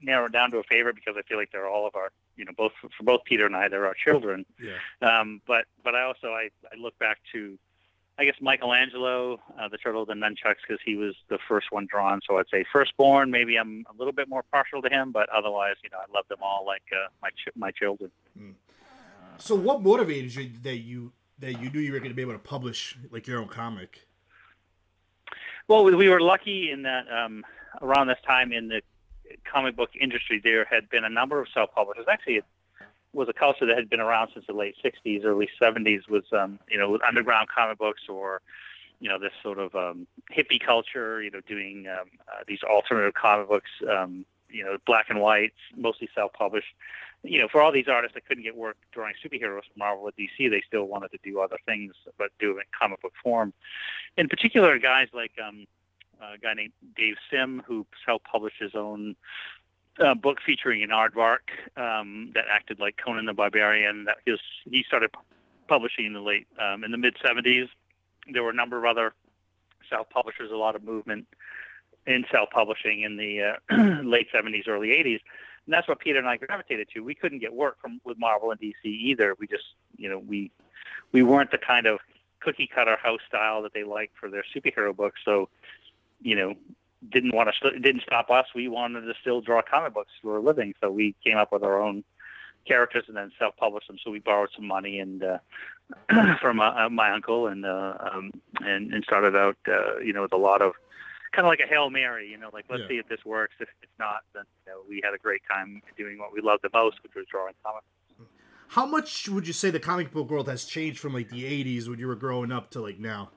narrow 0.00 0.26
it 0.26 0.32
down 0.32 0.50
to 0.52 0.58
a 0.58 0.62
favorite 0.64 0.96
because 0.96 1.14
I 1.18 1.22
feel 1.22 1.38
like 1.38 1.50
they're 1.52 1.68
all 1.68 1.86
of 1.86 1.94
our 1.94 2.10
you 2.36 2.44
know 2.44 2.52
both 2.56 2.72
for 2.80 3.02
both 3.02 3.24
Peter 3.24 3.46
and 3.46 3.56
I 3.56 3.68
they're 3.68 3.86
our 3.86 3.94
children. 3.94 4.44
Yeah. 4.60 4.78
Um, 5.02 5.40
but 5.46 5.64
but 5.84 5.94
I 5.94 6.02
also 6.02 6.28
I, 6.28 6.50
I 6.72 6.76
look 6.78 6.98
back 6.98 7.18
to 7.32 7.58
I 8.20 8.24
guess 8.24 8.34
Michelangelo, 8.40 9.38
uh, 9.60 9.68
the 9.68 9.78
turtle, 9.78 10.04
the 10.04 10.14
nunchucks, 10.14 10.56
because 10.66 10.80
he 10.84 10.96
was 10.96 11.14
the 11.28 11.38
first 11.46 11.70
one 11.70 11.86
drawn. 11.88 12.20
So 12.26 12.38
I'd 12.38 12.48
say 12.50 12.64
firstborn. 12.72 13.30
Maybe 13.30 13.56
I'm 13.56 13.86
a 13.88 13.96
little 13.96 14.12
bit 14.12 14.28
more 14.28 14.42
partial 14.50 14.82
to 14.82 14.88
him, 14.88 15.12
but 15.12 15.28
otherwise, 15.28 15.76
you 15.84 15.90
know, 15.90 15.98
I 15.98 16.12
love 16.12 16.26
them 16.28 16.38
all 16.42 16.66
like 16.66 16.82
uh, 16.92 17.08
my 17.22 17.28
ch- 17.30 17.54
my 17.54 17.70
children. 17.70 18.10
So, 19.38 19.54
what 19.54 19.82
motivated 19.82 20.34
you 20.34 20.50
that 20.64 20.78
you 20.78 21.12
that 21.38 21.62
you 21.62 21.70
knew 21.70 21.78
you 21.78 21.92
were 21.92 22.00
going 22.00 22.10
to 22.10 22.16
be 22.16 22.22
able 22.22 22.32
to 22.32 22.40
publish 22.40 22.98
like 23.12 23.28
your 23.28 23.38
own 23.38 23.46
comic? 23.46 24.07
Well, 25.68 25.84
we, 25.84 25.94
we 25.94 26.08
were 26.08 26.20
lucky 26.20 26.70
in 26.70 26.82
that 26.82 27.04
um, 27.12 27.44
around 27.82 28.08
this 28.08 28.18
time 28.26 28.52
in 28.52 28.68
the 28.68 28.80
comic 29.44 29.76
book 29.76 29.90
industry, 30.00 30.40
there 30.42 30.64
had 30.64 30.88
been 30.88 31.04
a 31.04 31.10
number 31.10 31.40
of 31.40 31.48
self-publishers. 31.52 32.06
Actually, 32.10 32.36
it 32.36 32.44
was 33.12 33.28
a 33.28 33.34
culture 33.34 33.66
that 33.66 33.76
had 33.76 33.90
been 33.90 34.00
around 34.00 34.30
since 34.32 34.46
the 34.46 34.54
late 34.54 34.76
'60s, 34.82 35.24
early 35.24 35.48
'70s. 35.60 36.08
Was 36.08 36.24
um, 36.32 36.58
you 36.70 36.78
know 36.78 36.90
with 36.90 37.02
underground 37.06 37.48
comic 37.54 37.76
books 37.76 38.02
or 38.08 38.40
you 38.98 39.10
know 39.10 39.18
this 39.18 39.32
sort 39.42 39.58
of 39.58 39.74
um, 39.74 40.06
hippie 40.34 40.64
culture. 40.64 41.22
You 41.22 41.30
know, 41.30 41.40
doing 41.46 41.86
um, 41.86 42.08
uh, 42.28 42.44
these 42.46 42.62
alternative 42.62 43.12
comic 43.14 43.48
books. 43.48 43.70
Um, 43.88 44.24
you 44.50 44.64
know, 44.64 44.78
black 44.86 45.10
and 45.10 45.20
white, 45.20 45.52
mostly 45.76 46.08
self-published. 46.14 46.72
You 47.24 47.40
know, 47.40 47.48
for 47.50 47.60
all 47.60 47.72
these 47.72 47.88
artists 47.88 48.14
that 48.14 48.26
couldn't 48.26 48.44
get 48.44 48.56
work 48.56 48.76
drawing 48.92 49.14
superheroes 49.22 49.64
from 49.64 49.78
Marvel 49.78 50.04
or 50.04 50.12
DC, 50.12 50.50
they 50.50 50.62
still 50.66 50.84
wanted 50.84 51.10
to 51.10 51.18
do 51.24 51.40
other 51.40 51.58
things, 51.66 51.94
but 52.16 52.30
do 52.38 52.52
it 52.52 52.60
in 52.60 52.62
comic 52.78 53.02
book 53.02 53.12
form. 53.22 53.52
In 54.16 54.28
particular, 54.28 54.78
guys 54.78 55.08
like 55.12 55.32
um, 55.44 55.66
a 56.20 56.38
guy 56.38 56.54
named 56.54 56.72
Dave 56.96 57.16
Sim, 57.30 57.62
who 57.66 57.86
self-published 58.06 58.60
his 58.60 58.74
own 58.74 59.16
uh, 60.00 60.14
book 60.14 60.38
featuring 60.44 60.82
an 60.82 60.90
aardvark 60.90 61.50
um, 61.76 62.30
that 62.34 62.44
acted 62.50 62.78
like 62.78 62.96
Conan 63.04 63.26
the 63.26 63.32
Barbarian. 63.32 64.04
That 64.04 64.18
he, 64.24 64.84
started 64.86 65.10
publishing 65.66 66.06
in 66.06 66.12
the 66.12 66.20
late 66.20 66.46
um, 66.58 66.84
in 66.84 66.90
the 66.90 66.98
mid 66.98 67.16
'70s. 67.24 67.68
There 68.32 68.42
were 68.42 68.50
a 68.50 68.54
number 68.54 68.78
of 68.78 68.84
other 68.84 69.14
self-publishers, 69.88 70.50
a 70.50 70.56
lot 70.56 70.76
of 70.76 70.84
movement 70.84 71.26
in 72.06 72.24
self-publishing 72.30 73.02
in 73.02 73.16
the 73.16 73.58
uh, 73.70 74.02
late 74.04 74.28
'70s, 74.32 74.68
early 74.68 74.88
'80s, 74.88 75.20
and 75.68 75.74
that's 75.74 75.86
what 75.86 75.98
Peter 75.98 76.18
and 76.18 76.26
I 76.26 76.38
gravitated 76.38 76.88
to. 76.94 77.00
We 77.00 77.14
couldn't 77.14 77.40
get 77.40 77.52
work 77.52 77.78
from 77.78 78.00
with 78.02 78.18
Marvel 78.18 78.50
and 78.50 78.58
DC 78.58 78.72
either. 78.82 79.34
We 79.38 79.46
just, 79.46 79.64
you 79.98 80.08
know, 80.08 80.18
we 80.18 80.50
we 81.12 81.22
weren't 81.22 81.50
the 81.50 81.58
kind 81.58 81.86
of 81.86 81.98
cookie 82.40 82.70
cutter 82.74 82.96
house 82.96 83.20
style 83.28 83.60
that 83.64 83.74
they 83.74 83.84
like 83.84 84.10
for 84.18 84.30
their 84.30 84.44
superhero 84.56 84.96
books. 84.96 85.20
So, 85.26 85.50
you 86.22 86.36
know, 86.36 86.54
didn't 87.12 87.34
want 87.34 87.50
to 87.62 87.78
didn't 87.80 88.00
stop 88.00 88.30
us. 88.30 88.46
We 88.54 88.68
wanted 88.68 89.02
to 89.02 89.12
still 89.20 89.42
draw 89.42 89.60
comic 89.60 89.92
books 89.92 90.12
for 90.22 90.38
a 90.38 90.40
living, 90.40 90.72
so 90.80 90.90
we 90.90 91.14
came 91.22 91.36
up 91.36 91.52
with 91.52 91.62
our 91.62 91.78
own 91.82 92.02
characters 92.66 93.04
and 93.06 93.16
then 93.18 93.30
self-published 93.38 93.88
them. 93.88 93.98
So 94.02 94.10
we 94.10 94.20
borrowed 94.20 94.48
some 94.56 94.66
money 94.66 95.00
and 95.00 95.22
uh, 95.22 95.38
from 96.40 96.60
uh, 96.60 96.88
my 96.88 97.10
uncle 97.10 97.46
and 97.48 97.66
uh, 97.66 97.92
um, 98.10 98.30
and 98.60 98.94
and 98.94 99.04
started 99.04 99.36
out, 99.36 99.58
uh, 99.68 99.98
you 99.98 100.14
know, 100.14 100.22
with 100.22 100.32
a 100.32 100.38
lot 100.38 100.62
of 100.62 100.72
kind 101.32 101.46
of 101.46 101.50
like 101.50 101.60
a 101.64 101.68
hail 101.68 101.90
mary, 101.90 102.28
you 102.30 102.36
know, 102.38 102.50
like 102.52 102.66
let's 102.68 102.82
Yeah. 102.82 102.88
see 102.88 102.98
if 102.98 103.08
this 103.08 103.24
works. 103.24 103.54
If 103.60 103.68
it's 103.82 103.98
not, 103.98 104.22
then 104.34 104.44
you 104.66 104.72
know, 104.72 104.82
we 104.88 105.00
had 105.02 105.14
a 105.14 105.18
great 105.18 105.42
time 105.50 105.82
doing 105.96 106.18
what 106.18 106.32
we 106.32 106.40
loved 106.40 106.62
the 106.62 106.70
most, 106.72 107.02
which 107.02 107.14
was 107.14 107.26
drawing 107.30 107.54
comics. 107.62 107.86
How 108.68 108.84
much 108.84 109.28
would 109.28 109.46
you 109.46 109.52
say 109.54 109.70
the 109.70 109.80
comic 109.80 110.12
book 110.12 110.30
world 110.30 110.48
has 110.48 110.64
changed 110.64 110.98
from 111.00 111.14
like 111.14 111.30
the 111.30 111.44
'80s 111.44 111.88
when 111.88 111.98
you 111.98 112.06
were 112.06 112.16
growing 112.16 112.52
up 112.52 112.70
to 112.72 112.80
like 112.80 112.98
now? 112.98 113.30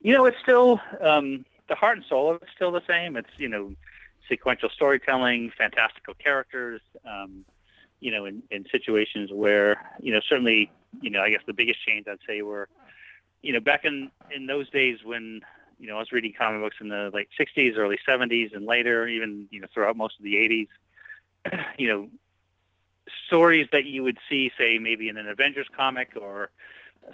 You 0.00 0.14
know, 0.14 0.24
it's 0.26 0.38
still 0.42 0.80
um, 1.00 1.44
the 1.68 1.74
heart 1.74 1.96
and 1.98 2.06
soul 2.06 2.30
of 2.34 2.42
it's 2.42 2.50
still 2.54 2.72
the 2.72 2.82
same. 2.88 3.16
It's 3.16 3.30
you 3.36 3.48
know, 3.48 3.74
sequential 4.28 4.68
storytelling, 4.70 5.52
fantastical 5.56 6.14
characters. 6.14 6.80
Um, 7.04 7.44
you 8.00 8.12
know, 8.12 8.26
in, 8.26 8.42
in 8.50 8.64
situations 8.70 9.30
where 9.32 9.76
you 10.00 10.12
know, 10.12 10.20
certainly, 10.28 10.70
you 11.00 11.10
know, 11.10 11.20
I 11.20 11.30
guess 11.30 11.40
the 11.46 11.52
biggest 11.52 11.84
change 11.86 12.06
I'd 12.08 12.18
say 12.28 12.42
were, 12.42 12.68
you 13.42 13.52
know, 13.52 13.60
back 13.60 13.84
in 13.84 14.10
in 14.34 14.46
those 14.46 14.68
days 14.70 14.98
when 15.04 15.40
you 15.78 15.88
know 15.88 15.96
I 15.96 15.98
was 15.98 16.12
reading 16.12 16.32
comic 16.36 16.60
books 16.60 16.76
in 16.80 16.88
the 16.88 17.10
late 17.12 17.28
'60s, 17.38 17.76
early 17.76 17.98
'70s, 18.06 18.54
and 18.54 18.66
later, 18.66 19.06
even 19.06 19.46
you 19.50 19.60
know, 19.60 19.66
throughout 19.72 19.96
most 19.96 20.18
of 20.18 20.24
the 20.24 20.34
'80s. 20.34 20.68
you 21.78 21.88
know, 21.88 22.08
stories 23.26 23.68
that 23.72 23.84
you 23.84 24.02
would 24.02 24.18
see, 24.28 24.52
say, 24.58 24.78
maybe 24.78 25.08
in 25.08 25.16
an 25.16 25.28
Avengers 25.28 25.66
comic 25.74 26.10
or 26.20 26.50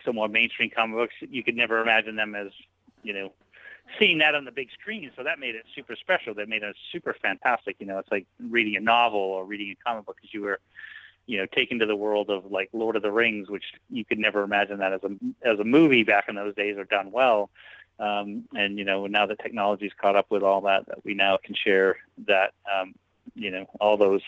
some 0.04 0.14
more 0.16 0.28
mainstream 0.28 0.71
comic 0.71 0.97
books. 0.97 1.14
You 1.21 1.42
could 1.42 1.56
never 1.56 1.80
imagine 1.80 2.16
them 2.16 2.35
as, 2.35 2.49
you 3.02 3.12
know, 3.12 3.33
seeing 3.99 4.18
that 4.18 4.35
on 4.35 4.44
the 4.44 4.52
big 4.52 4.71
screen. 4.73 5.11
So 5.16 5.23
that 5.23 5.38
made 5.38 5.54
it 5.54 5.64
super 5.75 5.97
special. 5.97 6.35
That 6.35 6.49
made 6.49 6.62
it 6.62 6.76
super 6.90 7.14
fantastic. 7.21 7.76
You 7.78 7.87
know, 7.87 7.99
it's 7.99 8.11
like 8.11 8.26
reading 8.40 8.76
a 8.76 8.80
novel 8.80 9.21
or 9.21 9.44
reading 9.44 9.71
a 9.71 9.88
comic 9.88 10.06
book 10.06 10.16
because 10.16 10.33
you 10.33 10.42
were, 10.42 10.61
you 11.26 11.38
know, 11.38 11.47
taken 11.47 11.78
to 11.78 11.87
the 11.87 11.97
world 11.97 12.30
of 12.30 12.50
like 12.50 12.71
Lord 12.73 12.97
of 12.97 13.02
the 13.02 13.12
Rings, 13.12 13.49
which 13.49 13.64
you 13.90 14.04
could 14.04 14.18
never 14.18 14.42
imagine 14.42 14.78
that 14.78 14.92
as 14.92 15.00
a 15.04 15.11
as 15.47 15.59
a 15.59 15.64
movie 15.64 16.02
back 16.02 16.28
in 16.28 16.35
those 16.35 16.54
days 16.54 16.76
or 16.76 16.85
done 16.85 17.12
well. 17.12 17.50
Um, 17.98 18.44
and 18.54 18.78
you 18.78 18.84
know, 18.84 19.06
now 19.06 19.26
that 19.26 19.38
technology's 19.38 19.92
caught 20.00 20.16
up 20.16 20.26
with 20.30 20.42
all 20.42 20.62
that, 20.62 20.86
that 20.86 21.04
we 21.04 21.14
now 21.14 21.38
can 21.42 21.54
share 21.54 21.96
that, 22.26 22.52
um, 22.72 22.94
you 23.34 23.50
know, 23.50 23.66
all 23.80 23.96
those 23.96 24.22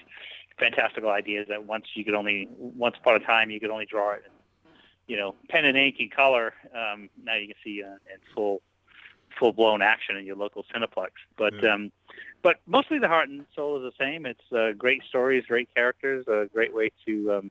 fantastical 0.59 1.11
ideas 1.11 1.47
that 1.49 1.65
once 1.65 1.85
you 1.95 2.05
could 2.05 2.15
only 2.15 2.49
once 2.59 2.97
upon 2.99 3.17
a 3.17 3.21
time 3.21 3.51
you 3.51 3.61
could 3.61 3.71
only 3.71 3.87
draw 3.87 4.13
it, 4.13 4.23
in, 4.25 4.33
you 5.07 5.17
know, 5.17 5.35
pen 5.49 5.65
and 5.65 5.77
ink 5.77 5.97
and 5.99 6.11
color. 6.11 6.55
Um, 6.75 7.11
now 7.23 7.35
you 7.35 7.47
can 7.49 7.57
see 7.65 7.83
uh, 7.83 7.89
in 8.13 8.21
full 8.35 8.63
full 9.39 9.53
blown 9.53 9.83
action 9.83 10.17
in 10.17 10.25
your 10.25 10.37
local 10.37 10.65
Cineplex. 10.75 11.11
But 11.37 11.55
Yeah. 11.63 11.75
um, 11.75 11.93
but 12.43 12.61
mostly 12.67 12.99
the 13.01 13.09
heart 13.09 13.29
and 13.29 13.45
soul 13.55 13.77
is 13.85 13.93
the 13.93 14.05
same. 14.05 14.25
It's 14.27 14.53
uh, 14.53 14.73
great 14.79 15.03
stories, 15.09 15.45
great 15.47 15.69
characters, 15.75 16.27
a 16.29 16.47
great 16.53 16.73
way 16.73 16.91
to 17.07 17.35
um, 17.35 17.51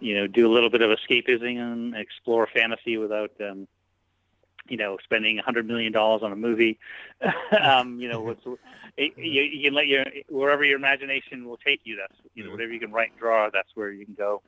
you 0.00 0.14
know 0.14 0.26
do 0.26 0.50
a 0.50 0.52
little 0.52 0.70
bit 0.70 0.80
of 0.82 0.90
escapism 0.90 1.58
and 1.58 1.94
explore 1.94 2.46
fantasy 2.46 2.96
without 2.96 3.30
um, 3.40 3.68
you 4.68 4.76
know 4.76 4.98
spending 5.02 5.38
a 5.38 5.42
hundred 5.42 5.66
million 5.66 5.92
dollars 5.92 6.22
on 6.22 6.32
a 6.32 6.36
movie. 6.36 6.78
um, 7.60 7.98
you 7.98 8.08
know, 8.08 8.20
what's, 8.20 8.44
it, 8.96 9.12
you, 9.16 9.42
you 9.42 9.64
can 9.64 9.74
let 9.74 9.86
your 9.86 10.04
wherever 10.28 10.64
your 10.64 10.76
imagination 10.76 11.46
will 11.46 11.58
take 11.58 11.80
you. 11.84 11.96
That's 11.96 12.20
you 12.34 12.44
know 12.44 12.50
whatever 12.50 12.72
you 12.72 12.80
can 12.80 12.92
write 12.92 13.10
and 13.10 13.18
draw. 13.18 13.50
That's 13.50 13.70
where 13.74 13.90
you 13.90 14.04
can 14.04 14.14
go 14.14 14.42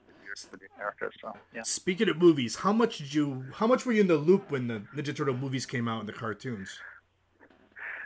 with 0.50 0.60
your, 0.60 0.68
characters. 0.76 1.14
So 1.20 1.32
yeah. 1.54 1.62
Speaking 1.62 2.08
of 2.08 2.18
movies, 2.18 2.56
how 2.56 2.72
much 2.72 2.98
did 2.98 3.14
you? 3.14 3.44
How 3.54 3.66
much 3.66 3.86
were 3.86 3.92
you 3.92 4.00
in 4.00 4.08
the 4.08 4.16
loop 4.16 4.50
when 4.50 4.68
the 4.68 4.82
Ninja 4.94 5.14
Turtle 5.14 5.36
movies 5.36 5.66
came 5.66 5.88
out 5.88 6.00
and 6.00 6.08
the 6.08 6.12
cartoons? 6.12 6.78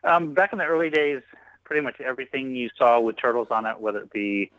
Um, 0.05 0.33
back 0.35 0.53
in 0.53 0.59
the 0.59 0.65
early 0.65 0.91
days, 0.91 1.23
pretty 1.65 1.83
much 1.83 2.01
everything 2.01 2.55
you 2.55 2.71
saw 2.77 3.01
with 3.01 3.17
turtles 3.17 3.49
on 3.51 3.67
it, 3.67 3.79
whether 3.81 4.01
it 4.01 4.13
be, 4.13 4.51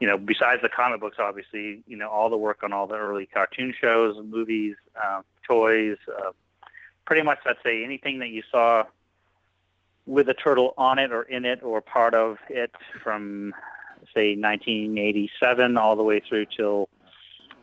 you 0.00 0.06
know, 0.06 0.18
besides 0.18 0.60
the 0.62 0.68
comic 0.68 1.00
books, 1.00 1.16
obviously, 1.18 1.82
you 1.86 1.96
know, 1.96 2.08
all 2.08 2.28
the 2.30 2.36
work 2.36 2.62
on 2.62 2.72
all 2.72 2.86
the 2.86 2.96
early 2.96 3.26
cartoon 3.26 3.74
shows, 3.80 4.16
movies, 4.24 4.74
um, 5.02 5.22
toys, 5.46 5.96
uh, 6.08 6.32
pretty 7.08 7.22
much, 7.22 7.38
I'd 7.46 7.56
say 7.64 7.82
anything 7.82 8.18
that 8.18 8.28
you 8.28 8.42
saw 8.50 8.84
with 10.04 10.28
a 10.28 10.34
turtle 10.34 10.74
on 10.76 10.98
it 10.98 11.10
or 11.10 11.22
in 11.22 11.46
it 11.46 11.62
or 11.62 11.80
part 11.80 12.12
of 12.12 12.36
it 12.50 12.70
from, 13.02 13.54
say, 14.14 14.36
1987 14.36 15.78
all 15.78 15.96
the 15.96 16.02
way 16.02 16.20
through 16.20 16.44
till 16.54 16.90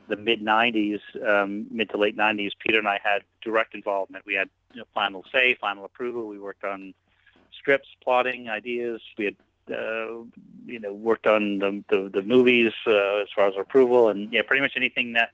the 0.08 0.16
mid 0.16 0.42
90s, 0.42 1.00
um, 1.24 1.68
mid 1.70 1.92
to 1.92 1.98
late 1.98 2.18
90s, 2.18 2.54
Peter 2.58 2.80
and 2.80 2.88
I 2.88 3.00
had 3.04 3.22
direct 3.44 3.76
involvement. 3.76 4.26
We 4.26 4.34
had 4.34 4.50
you 4.74 4.80
know, 4.80 4.88
final 4.96 5.24
say, 5.32 5.56
final 5.62 5.86
approval. 5.86 6.26
We 6.26 6.40
worked 6.40 6.64
on 6.64 6.96
scripts, 7.60 7.90
plotting, 8.04 8.50
ideas. 8.50 9.00
We 9.16 9.26
had, 9.26 9.36
uh, 9.70 10.24
you 10.66 10.80
know, 10.80 10.92
worked 10.92 11.28
on 11.28 11.60
the 11.60 11.84
the, 11.90 12.10
the 12.12 12.24
movies 12.24 12.74
uh, 12.88 13.22
as 13.22 13.28
far 13.36 13.48
as 13.48 13.54
approval, 13.60 14.10
and 14.10 14.34
yeah, 14.34 14.42
pretty 14.42 14.62
much 14.62 14.74
anything 14.76 15.14
that 15.14 15.34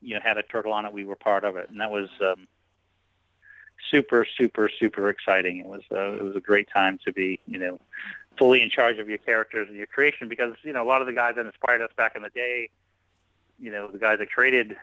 you 0.00 0.14
know 0.14 0.20
had 0.24 0.38
a 0.38 0.42
turtle 0.42 0.72
on 0.72 0.86
it, 0.86 0.92
we 0.92 1.04
were 1.04 1.16
part 1.16 1.44
of 1.44 1.56
it, 1.56 1.70
and 1.70 1.80
that 1.80 1.90
was 1.90 2.08
um, 2.20 2.46
super, 3.90 4.26
super, 4.38 4.70
super 4.78 5.08
exciting. 5.08 5.58
It 5.58 5.66
was 5.66 5.82
uh, 5.90 6.12
it 6.12 6.22
was 6.22 6.36
a 6.36 6.40
great 6.40 6.68
time 6.72 6.98
to 7.04 7.12
be, 7.12 7.38
you 7.46 7.58
know, 7.58 7.80
fully 8.38 8.62
in 8.62 8.70
charge 8.70 8.98
of 8.98 9.08
your 9.08 9.18
characters 9.18 9.68
and 9.68 9.76
your 9.76 9.86
creation 9.86 10.28
because 10.28 10.54
you 10.62 10.72
know 10.72 10.82
a 10.82 10.88
lot 10.88 11.00
of 11.00 11.06
the 11.06 11.12
guys 11.12 11.34
that 11.36 11.46
inspired 11.46 11.82
us 11.82 11.90
back 11.96 12.16
in 12.16 12.22
the 12.22 12.30
day, 12.30 12.68
you 13.60 13.70
know, 13.70 13.88
the 13.88 13.98
guys 13.98 14.18
that 14.18 14.30
created 14.30 14.76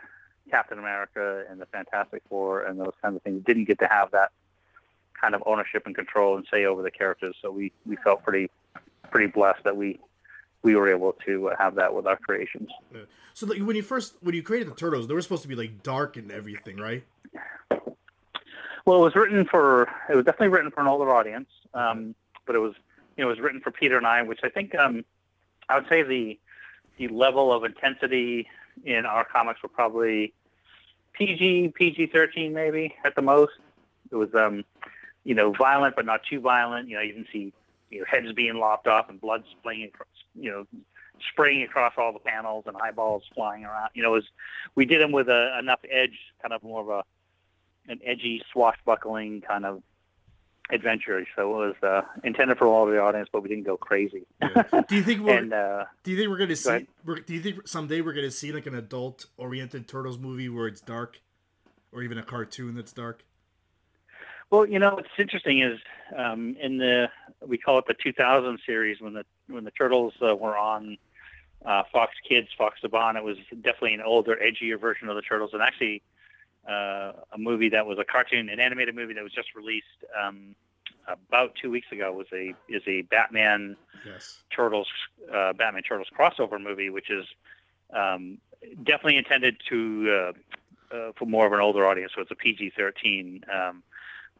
Captain 0.50 0.79
America 0.79 1.44
and 1.50 1.60
the 1.60 1.65
Fantastic 1.68 2.22
Four 2.29 2.63
and 2.63 2.79
those 2.79 2.94
kinds 3.01 3.15
of 3.15 3.22
things 3.22 3.44
didn't 3.46 3.65
get 3.65 3.79
to 3.79 3.88
have 3.88 4.12
that 4.12 4.32
kind 5.20 5.36
of 5.36 5.44
ownership 5.46 5.84
and 5.86 5.96
control 5.96 6.38
and 6.38 6.46
say 6.51 6.65
over 6.65 6.82
the 6.82 6.91
characters. 6.91 7.36
So 7.41 7.51
we, 7.51 7.72
we 7.86 7.98
felt 7.98 8.24
pretty 8.24 8.50
pretty 9.12 9.27
blessed 9.27 9.63
that 9.63 9.75
we 9.75 10.00
we 10.62 10.75
were 10.75 10.89
able 10.89 11.13
to 11.25 11.50
uh, 11.50 11.56
have 11.58 11.75
that 11.75 11.94
with 11.94 12.06
our 12.06 12.18
creations. 12.18 12.70
So 13.34 13.48
when 13.48 13.75
you 13.75 13.82
first 13.82 14.15
when 14.22 14.36
you 14.36 14.44
created 14.44 14.70
the 14.70 14.75
turtles, 14.75 15.08
they 15.08 15.13
were 15.13 15.22
supposed 15.22 15.44
to 15.44 15.48
be 15.48 15.56
like 15.56 15.84
dark 15.84 16.18
and 16.18 16.32
everything, 16.32 16.77
right? 16.77 17.03
Well, 18.86 18.98
it 18.98 19.01
was 19.01 19.15
written 19.15 19.45
for 19.45 19.89
it 20.09 20.15
was 20.15 20.25
definitely 20.25 20.50
written 20.50 20.71
for 20.71 20.81
an 20.81 20.88
older 20.88 21.13
audience, 21.13 21.50
um, 21.74 22.15
but 22.45 22.55
it 22.55 22.59
was 22.59 22.74
you 23.17 23.24
know 23.24 23.29
it 23.29 23.33
was 23.33 23.39
written 23.39 23.62
for 23.62 23.71
Peter 23.71 23.98
and 23.98 24.07
I, 24.07 24.21
which 24.24 24.39
I 24.43 24.50
think 24.50 24.75
um, 24.75 25.05
I 25.67 25.79
would 25.79 25.89
say 25.89 26.03
the 26.03 26.39
the 26.98 27.07
level 27.07 27.51
of 27.53 27.63
intensity 27.63 28.48
in 28.86 29.05
our 29.05 29.25
comics 29.25 29.62
were 29.62 29.69
probably 29.69 30.33
PG 31.13 31.74
PG 31.75 32.07
thirteen 32.07 32.53
maybe 32.53 32.95
at 33.03 33.15
the 33.15 33.21
most. 33.21 33.53
It 34.12 34.15
was 34.15 34.33
um, 34.33 34.63
you 35.24 35.36
know 35.36 35.51
violent 35.51 35.95
but 35.95 36.05
not 36.05 36.21
too 36.29 36.39
violent. 36.39 36.88
You 36.89 36.95
know 36.95 37.01
you 37.01 37.13
can 37.13 37.27
see 37.31 37.53
you 37.89 38.00
know 38.00 38.05
heads 38.09 38.31
being 38.33 38.55
lopped 38.55 38.88
off 38.88 39.09
and 39.09 39.19
blood 39.19 39.43
spraying 39.59 39.86
across, 39.86 40.07
you 40.36 40.51
know 40.51 40.65
spraying 41.31 41.63
across 41.63 41.93
all 41.98 42.13
the 42.13 42.19
panels 42.19 42.65
and 42.67 42.77
eyeballs 42.77 43.24
flying 43.36 43.65
around. 43.65 43.89
You 43.93 44.03
know, 44.03 44.13
it 44.13 44.17
was 44.17 44.29
we 44.75 44.86
did 44.86 45.01
them 45.01 45.12
with 45.12 45.29
a, 45.29 45.57
enough 45.59 45.79
edge, 45.89 46.17
kind 46.41 46.53
of 46.53 46.63
more 46.63 46.81
of 46.81 46.89
a 46.89 47.03
an 47.89 48.00
edgy, 48.05 48.41
swashbuckling 48.53 49.41
kind 49.41 49.65
of 49.65 49.84
adventure. 50.72 51.25
So 51.36 51.63
it 51.63 51.67
was 51.67 51.75
uh, 51.84 52.01
intended 52.24 52.58
for 52.58 52.67
all 52.67 52.88
of 52.88 52.93
the 52.93 53.00
audience, 53.00 53.27
but 53.31 53.43
we 53.43 53.50
didn't 53.50 53.65
go 53.65 53.75
crazy. 53.75 54.25
Do 54.41 54.96
you 54.96 55.03
think 55.03 55.22
we're 55.22 55.38
and 55.38 55.53
uh, 55.53 55.86
Do 56.03 56.12
you 56.12 56.17
think 56.17 56.29
we're 56.29 56.38
gonna 56.38 56.55
see? 56.55 56.69
ahead. 56.69 56.88
We're, 57.03 57.19
do 57.19 57.34
you 57.34 57.41
think 57.41 57.67
someday 57.67 58.01
we're 58.01 58.13
gonna 58.13 58.31
see 58.31 58.51
like 58.51 58.67
an 58.67 58.75
adult-oriented 58.75 59.88
Turtles 59.88 60.17
movie 60.17 60.48
where 60.48 60.67
it's 60.67 60.81
dark, 60.81 61.19
or 61.91 62.03
even 62.03 62.17
a 62.17 62.24
cartoon 62.24 62.75
that's 62.75 62.93
dark? 62.93 63.24
well, 64.51 64.65
you 64.65 64.79
know, 64.79 64.96
what's 64.96 65.10
interesting 65.17 65.62
is 65.62 65.79
um, 66.17 66.55
in 66.60 66.77
the 66.77 67.10
we 67.46 67.58
call 67.58 67.79
it 67.79 67.86
the 67.88 67.93
2000 67.93 68.60
series 68.65 69.00
when 69.00 69.13
the 69.13 69.25
when 69.48 69.63
the 69.63 69.72
turtles 69.72 70.13
uh, 70.22 70.36
were 70.36 70.58
on 70.58 70.98
uh, 71.65 71.84
Fox 71.91 72.13
Kids, 72.27 72.48
Fox 72.58 72.79
Saban. 72.84 73.15
It 73.15 73.24
was 73.24 73.38
definitely 73.62 73.93
an 73.93 74.01
older, 74.01 74.36
edgier 74.36 74.79
version 74.79 75.08
of 75.10 75.15
the 75.15 75.22
turtles, 75.22 75.51
and 75.53 75.62
actually 75.62 76.01
uh, 76.68 77.13
a 77.34 77.38
movie 77.38 77.70
that 77.70 77.86
was 77.86 77.98
a 78.00 78.04
cartoon, 78.04 78.50
an 78.50 78.60
animated 78.60 78.96
movie 78.96 79.13
that 79.13 79.24
was 79.24 79.34
just 79.34 79.56
released 79.56 79.86
um, 80.22 80.56
about 81.08 81.56
two 81.62 81.72
weeks 81.72 81.88
ago 81.92 82.12
was 82.13 82.28
a 82.34 82.54
is 82.68 82.84
a 82.88 83.01
Batman 83.04 83.75
Yes. 84.06 84.44
Turtles, 84.56 84.88
uh, 85.34 85.51
Batman 85.54 85.84
Turtles 85.84 86.08
crossover 86.18 86.62
movie, 86.62 86.89
which 86.89 87.10
is 87.10 87.25
um, 87.94 88.38
definitely 88.84 89.18
intended 89.18 89.58
to 89.70 90.34
uh, 90.92 90.96
uh, 90.96 91.12
for 91.18 91.25
more 91.25 91.46
of 91.46 91.54
an 91.54 91.60
older 91.60 91.86
audience, 91.86 92.12
so 92.16 92.22
it's 92.22 92.32
a 92.32 92.36
PG-13. 92.36 93.44
Um, 93.54 93.84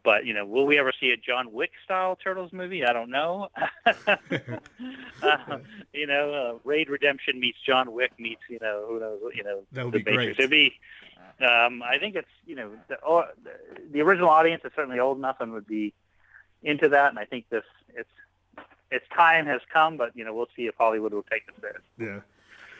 but 0.02 0.24
you 0.24 0.32
know, 0.32 0.46
will 0.46 0.66
we 0.66 0.78
ever 0.78 0.92
see 0.98 1.10
a 1.10 1.16
John 1.16 1.52
Wick 1.52 1.72
style 1.84 2.16
Turtles 2.16 2.52
movie? 2.54 2.84
I 2.84 2.92
don't 2.94 3.10
know. 3.10 3.48
uh, 3.86 5.58
you 5.92 6.06
know, 6.06 6.32
uh, 6.32 6.58
Raid 6.64 6.88
Redemption 6.88 7.38
meets 7.38 7.58
John 7.66 7.92
Wick 7.92 8.12
meets 8.18 8.40
you 8.48 8.58
know 8.60 8.86
who 8.88 8.98
knows 9.00 9.20
you 9.34 9.44
know 9.44 9.62
That 9.72 9.84
would 9.84 9.94
the 9.94 9.98
be 9.98 10.04
great. 10.04 10.16
Matrix. 10.16 10.38
It'd 10.38 10.50
be. 10.50 10.72
Um, 11.40 11.82
I 11.82 11.98
think 11.98 12.16
it's 12.16 12.28
you 12.46 12.54
know 12.54 12.70
the, 12.88 12.96
oh, 13.06 13.24
the 13.90 14.00
original 14.00 14.28
audience 14.28 14.62
is 14.64 14.72
certainly 14.76 14.98
old 14.98 15.18
enough 15.18 15.36
and 15.40 15.52
would 15.52 15.66
be 15.66 15.94
into 16.62 16.88
that, 16.90 17.10
and 17.10 17.18
I 17.18 17.24
think 17.24 17.48
this 17.48 17.64
it's 17.94 18.10
its 18.90 19.06
time 19.16 19.46
has 19.46 19.60
come, 19.72 19.96
but 19.96 20.14
you 20.14 20.24
know 20.24 20.34
we'll 20.34 20.48
see 20.54 20.66
if 20.66 20.74
Hollywood 20.76 21.14
will 21.14 21.24
take 21.24 21.42
us 21.48 21.54
there. 21.62 21.80
Yeah. 21.98 22.20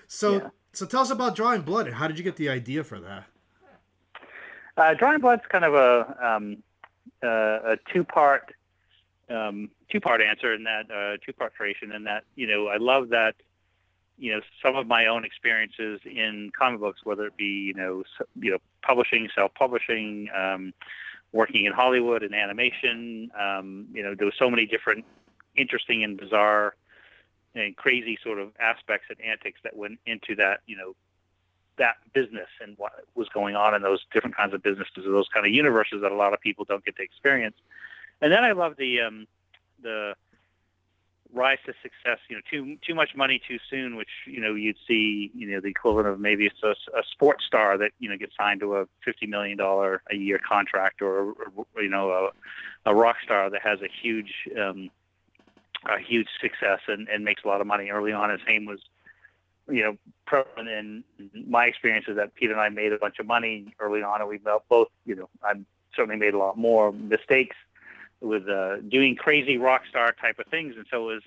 So 0.08 0.32
Yeah. 0.32 0.48
so 0.72 0.86
tell 0.86 1.00
us 1.00 1.10
about 1.10 1.36
Drawing 1.36 1.62
Blood 1.62 1.86
and 1.86 1.96
how 1.96 2.06
did 2.06 2.18
you 2.18 2.24
get 2.24 2.36
the 2.36 2.48
idea 2.48 2.84
for 2.84 3.00
that? 3.00 3.24
Uh, 4.76 4.94
Drawing 4.94 5.20
Blood's 5.20 5.42
kind 5.48 5.64
of 5.64 5.74
a 5.74 6.26
um, 6.26 6.62
uh, 7.22 7.74
a 7.74 7.76
two 7.92 8.04
part 8.04 8.54
um, 9.30 9.70
two 9.90 10.00
part 10.00 10.20
answer 10.20 10.52
in 10.54 10.64
that 10.64 10.90
uh, 10.90 11.16
two 11.24 11.32
part 11.32 11.54
creation 11.54 11.92
in 11.92 12.04
that 12.04 12.24
you 12.34 12.46
know 12.46 12.66
I 12.66 12.76
love 12.76 13.08
that 13.10 13.36
you 14.20 14.32
know 14.32 14.40
some 14.62 14.76
of 14.76 14.86
my 14.86 15.06
own 15.06 15.24
experiences 15.24 16.00
in 16.04 16.52
comic 16.56 16.80
books, 16.80 17.00
whether 17.04 17.26
it 17.26 17.36
be 17.36 17.72
you 17.72 17.74
know 17.74 18.04
you 18.38 18.52
know 18.52 18.58
publishing, 18.82 19.28
self 19.34 19.52
publishing, 19.54 20.28
um, 20.36 20.72
working 21.32 21.64
in 21.64 21.72
Hollywood 21.72 22.22
and 22.22 22.34
animation. 22.34 23.30
Um, 23.38 23.86
you 23.92 24.02
know 24.02 24.14
there 24.14 24.26
were 24.26 24.34
so 24.38 24.50
many 24.50 24.66
different 24.66 25.04
interesting 25.56 26.04
and 26.04 26.18
bizarre 26.18 26.76
and 27.54 27.74
crazy 27.76 28.16
sort 28.22 28.38
of 28.38 28.52
aspects 28.60 29.06
and 29.08 29.20
antics 29.20 29.58
that 29.64 29.74
went 29.74 29.98
into 30.06 30.36
that 30.36 30.60
you 30.66 30.76
know 30.76 30.94
that 31.78 31.96
business 32.12 32.48
and 32.60 32.76
what 32.76 32.92
was 33.14 33.28
going 33.30 33.56
on 33.56 33.74
in 33.74 33.80
those 33.80 34.04
different 34.12 34.36
kinds 34.36 34.52
of 34.52 34.62
businesses 34.62 35.06
or 35.06 35.12
those 35.12 35.28
kind 35.32 35.46
of 35.46 35.52
universes 35.52 36.02
that 36.02 36.12
a 36.12 36.14
lot 36.14 36.34
of 36.34 36.40
people 36.40 36.66
don't 36.66 36.84
get 36.84 36.94
to 36.96 37.02
experience. 37.02 37.56
And 38.20 38.30
then 38.30 38.44
I 38.44 38.52
love 38.52 38.74
the 38.76 39.00
um, 39.00 39.26
the 39.82 40.14
rise 41.32 41.58
to 41.66 41.72
success. 41.82 42.18
You 42.28 42.36
know, 42.36 42.42
too 42.50 42.76
too 42.86 42.94
much 42.94 43.10
money 43.14 43.40
too 43.46 43.58
soon, 43.68 43.96
which 43.96 44.08
you 44.26 44.40
know 44.40 44.54
you'd 44.54 44.76
see. 44.86 45.30
You 45.34 45.52
know, 45.52 45.60
the 45.60 45.68
equivalent 45.68 46.08
of 46.08 46.20
maybe 46.20 46.46
it's 46.46 46.62
a, 46.62 46.74
a 46.98 47.02
sports 47.10 47.44
star 47.44 47.78
that 47.78 47.92
you 47.98 48.08
know 48.08 48.16
gets 48.16 48.32
signed 48.36 48.60
to 48.60 48.76
a 48.76 48.86
fifty 49.04 49.26
million 49.26 49.58
dollar 49.58 50.02
a 50.10 50.16
year 50.16 50.38
contract, 50.38 51.02
or, 51.02 51.34
or 51.74 51.82
you 51.82 51.90
know 51.90 52.10
a, 52.10 52.90
a 52.90 52.94
rock 52.94 53.16
star 53.24 53.50
that 53.50 53.62
has 53.62 53.80
a 53.80 53.88
huge 54.02 54.32
um, 54.60 54.90
a 55.88 55.98
huge 55.98 56.28
success 56.40 56.80
and, 56.88 57.08
and 57.08 57.24
makes 57.24 57.44
a 57.44 57.48
lot 57.48 57.60
of 57.60 57.66
money 57.66 57.90
early 57.90 58.12
on. 58.12 58.30
His 58.30 58.40
name 58.46 58.66
was, 58.66 58.80
you 59.68 59.82
know, 59.82 59.96
prevalent. 60.26 60.68
And 60.68 61.04
my 61.46 61.66
experience 61.66 62.06
is 62.08 62.16
that 62.16 62.34
Peter 62.34 62.52
and 62.52 62.60
I 62.60 62.68
made 62.68 62.92
a 62.92 62.98
bunch 62.98 63.18
of 63.18 63.26
money 63.26 63.74
early 63.78 64.02
on, 64.02 64.20
and 64.20 64.28
we 64.28 64.38
both, 64.68 64.88
you 65.06 65.14
know, 65.14 65.28
I 65.42 65.54
certainly 65.94 66.16
made 66.16 66.34
a 66.34 66.38
lot 66.38 66.56
more 66.56 66.92
mistakes 66.92 67.56
with 68.20 68.48
uh, 68.48 68.76
doing 68.88 69.16
crazy 69.16 69.56
rock 69.58 69.82
star 69.88 70.12
type 70.20 70.38
of 70.38 70.46
things. 70.46 70.74
And 70.76 70.86
so 70.90 71.10
it 71.10 71.14
was 71.14 71.22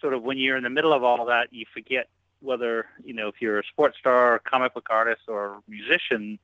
sort 0.00 0.14
of 0.14 0.22
when 0.22 0.38
you're 0.38 0.56
in 0.56 0.64
the 0.64 0.70
middle 0.70 0.92
of 0.92 1.04
all 1.04 1.26
that, 1.26 1.52
you 1.52 1.64
forget 1.72 2.08
whether 2.40 2.86
you 3.04 3.14
know 3.14 3.28
if 3.28 3.40
you're 3.40 3.58
a 3.58 3.64
sports 3.64 3.96
star, 3.98 4.34
or 4.34 4.38
comic 4.38 4.74
book 4.74 4.86
artist, 4.90 5.22
or 5.28 5.60
musician 5.68 6.38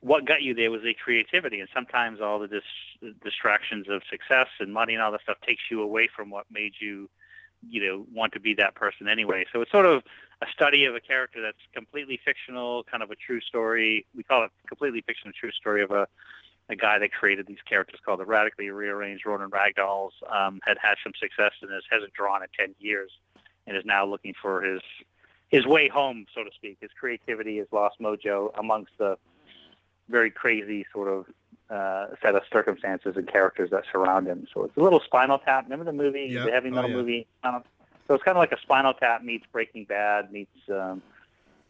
what 0.00 0.24
got 0.24 0.42
you 0.42 0.54
there 0.54 0.70
was 0.70 0.82
the 0.82 0.94
creativity, 0.94 1.60
and 1.60 1.68
sometimes 1.74 2.20
all 2.20 2.38
the 2.38 2.48
dis- 2.48 3.12
distractions 3.22 3.86
of 3.88 4.02
success 4.08 4.46
and 4.60 4.72
money 4.72 4.94
and 4.94 5.02
all 5.02 5.10
that 5.10 5.22
stuff 5.22 5.38
takes 5.44 5.62
you 5.70 5.82
away 5.82 6.08
from 6.14 6.30
what 6.30 6.46
made 6.52 6.74
you, 6.78 7.10
you 7.68 7.84
know, 7.84 8.06
want 8.14 8.32
to 8.32 8.40
be 8.40 8.54
that 8.54 8.74
person 8.74 9.08
anyway. 9.08 9.44
So 9.52 9.60
it's 9.60 9.72
sort 9.72 9.86
of 9.86 10.04
a 10.40 10.46
study 10.52 10.84
of 10.84 10.94
a 10.94 11.00
character 11.00 11.42
that's 11.42 11.58
completely 11.74 12.20
fictional, 12.24 12.84
kind 12.84 13.02
of 13.02 13.10
a 13.10 13.16
true 13.16 13.40
story. 13.40 14.06
We 14.14 14.22
call 14.22 14.44
it 14.44 14.52
completely 14.68 15.00
fictional, 15.00 15.32
true 15.38 15.50
story 15.50 15.82
of 15.82 15.90
a 15.90 16.06
a 16.68 16.76
guy 16.76 16.98
that 16.98 17.12
created 17.12 17.46
these 17.46 17.62
characters 17.68 18.00
called 18.04 18.20
the 18.20 18.24
radically 18.26 18.70
rearranged 18.70 19.24
Ronin 19.26 19.50
Ragdolls. 19.50 20.10
Um, 20.30 20.60
had 20.66 20.76
had 20.80 20.96
some 21.02 21.12
success 21.18 21.52
in 21.62 21.68
this, 21.68 21.82
hasn't 21.90 22.12
drawn 22.12 22.42
in 22.42 22.48
ten 22.58 22.74
years, 22.78 23.10
and 23.66 23.76
is 23.76 23.84
now 23.86 24.04
looking 24.04 24.34
for 24.40 24.62
his 24.62 24.82
his 25.48 25.66
way 25.66 25.88
home, 25.88 26.26
so 26.34 26.44
to 26.44 26.50
speak. 26.54 26.76
His 26.80 26.90
creativity, 26.98 27.56
his 27.58 27.68
lost 27.72 27.96
mojo 28.00 28.50
amongst 28.58 28.92
the 28.98 29.16
very 30.10 30.30
crazy 30.30 30.84
sort 30.92 31.08
of 31.08 31.26
uh, 31.70 32.14
set 32.22 32.34
of 32.34 32.42
circumstances 32.52 33.14
and 33.16 33.26
characters 33.30 33.70
that 33.70 33.84
surround 33.90 34.26
him. 34.26 34.46
So 34.52 34.64
it's 34.64 34.76
a 34.76 34.80
little 34.82 35.00
Spinal 35.00 35.38
Tap. 35.38 35.64
Remember 35.64 35.84
the 35.84 35.92
movie, 35.92 36.28
Yeah. 36.30 36.44
the 36.44 36.50
heavy 36.50 36.68
Oh, 36.70 36.74
metal 36.74 36.90
yeah. 36.90 36.96
movie? 36.96 37.26
Um, 37.44 37.62
so 38.06 38.14
it's 38.14 38.24
kind 38.24 38.36
of 38.36 38.40
like 38.40 38.52
a 38.52 38.60
Spinal 38.60 38.94
Tap 38.94 39.22
meets 39.22 39.44
Breaking 39.52 39.84
Bad 39.84 40.32
meets, 40.32 40.50
um, 40.70 41.02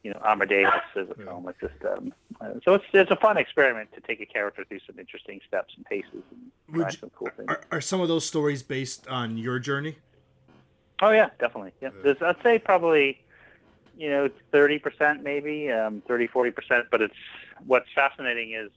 you 0.02 0.12
know, 0.12 0.21
Amadeus 0.25 0.71
as 0.97 1.09
a 1.11 1.14
film. 1.14 1.49
It's 1.49 1.61
just 1.61 1.85
um, 1.85 2.12
uh, 2.40 2.55
so 2.64 2.75
it's 2.75 2.85
it's 2.93 3.11
a 3.11 3.17
fun 3.17 3.37
experiment 3.37 3.93
to 3.95 4.00
take 4.00 4.21
a 4.21 4.26
character 4.26 4.64
through 4.64 4.81
some 4.87 4.99
interesting 4.99 5.40
steps 5.47 5.75
and 5.76 5.85
paces 5.87 6.23
and 6.31 6.81
try 6.81 6.90
some 6.90 7.11
cool 7.17 7.28
things. 7.37 7.49
Are, 7.49 7.61
are 7.73 7.81
some 7.81 8.00
of 8.00 8.09
those 8.09 8.25
stories 8.25 8.62
based 8.62 9.07
on 9.09 9.37
your 9.37 9.59
journey? 9.59 9.97
Oh 11.00 11.11
yeah, 11.11 11.31
definitely. 11.38 11.73
Yeah, 11.81 11.90
There's, 12.02 12.21
I'd 12.21 12.43
say 12.43 12.59
probably, 12.59 13.19
you 13.97 14.11
know, 14.11 14.28
thirty 14.52 14.78
percent 14.78 15.23
maybe, 15.23 15.71
um, 15.71 16.02
30, 16.07 16.26
40 16.28 16.50
percent. 16.50 16.87
But 16.90 17.02
it's 17.02 17.14
what's 17.67 17.88
fascinating 17.95 18.52
is, 18.52 18.71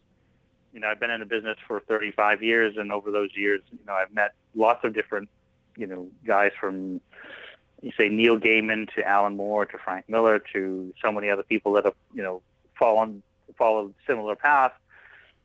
you 0.73 0.79
know, 0.79 0.87
I've 0.87 0.99
been 0.99 1.11
in 1.11 1.19
the 1.19 1.25
business 1.25 1.57
for 1.67 1.79
35 1.81 2.43
years, 2.43 2.77
and 2.77 2.91
over 2.91 3.11
those 3.11 3.29
years, 3.35 3.61
you 3.71 3.79
know, 3.85 3.93
I've 3.93 4.13
met 4.13 4.33
lots 4.55 4.83
of 4.83 4.93
different, 4.93 5.29
you 5.77 5.87
know, 5.87 6.07
guys 6.25 6.51
from, 6.59 7.01
you 7.81 7.91
say 7.97 8.09
Neil 8.09 8.39
Gaiman 8.39 8.93
to 8.95 9.07
Alan 9.07 9.35
Moore 9.35 9.65
to 9.65 9.77
Frank 9.77 10.07
Miller 10.07 10.39
to 10.53 10.93
so 11.01 11.11
many 11.11 11.29
other 11.29 11.43
people 11.43 11.73
that 11.73 11.85
have, 11.85 11.95
you 12.13 12.23
know, 12.23 12.41
fallen 12.77 13.23
followed 13.57 13.93
similar 14.07 14.35
paths. 14.35 14.75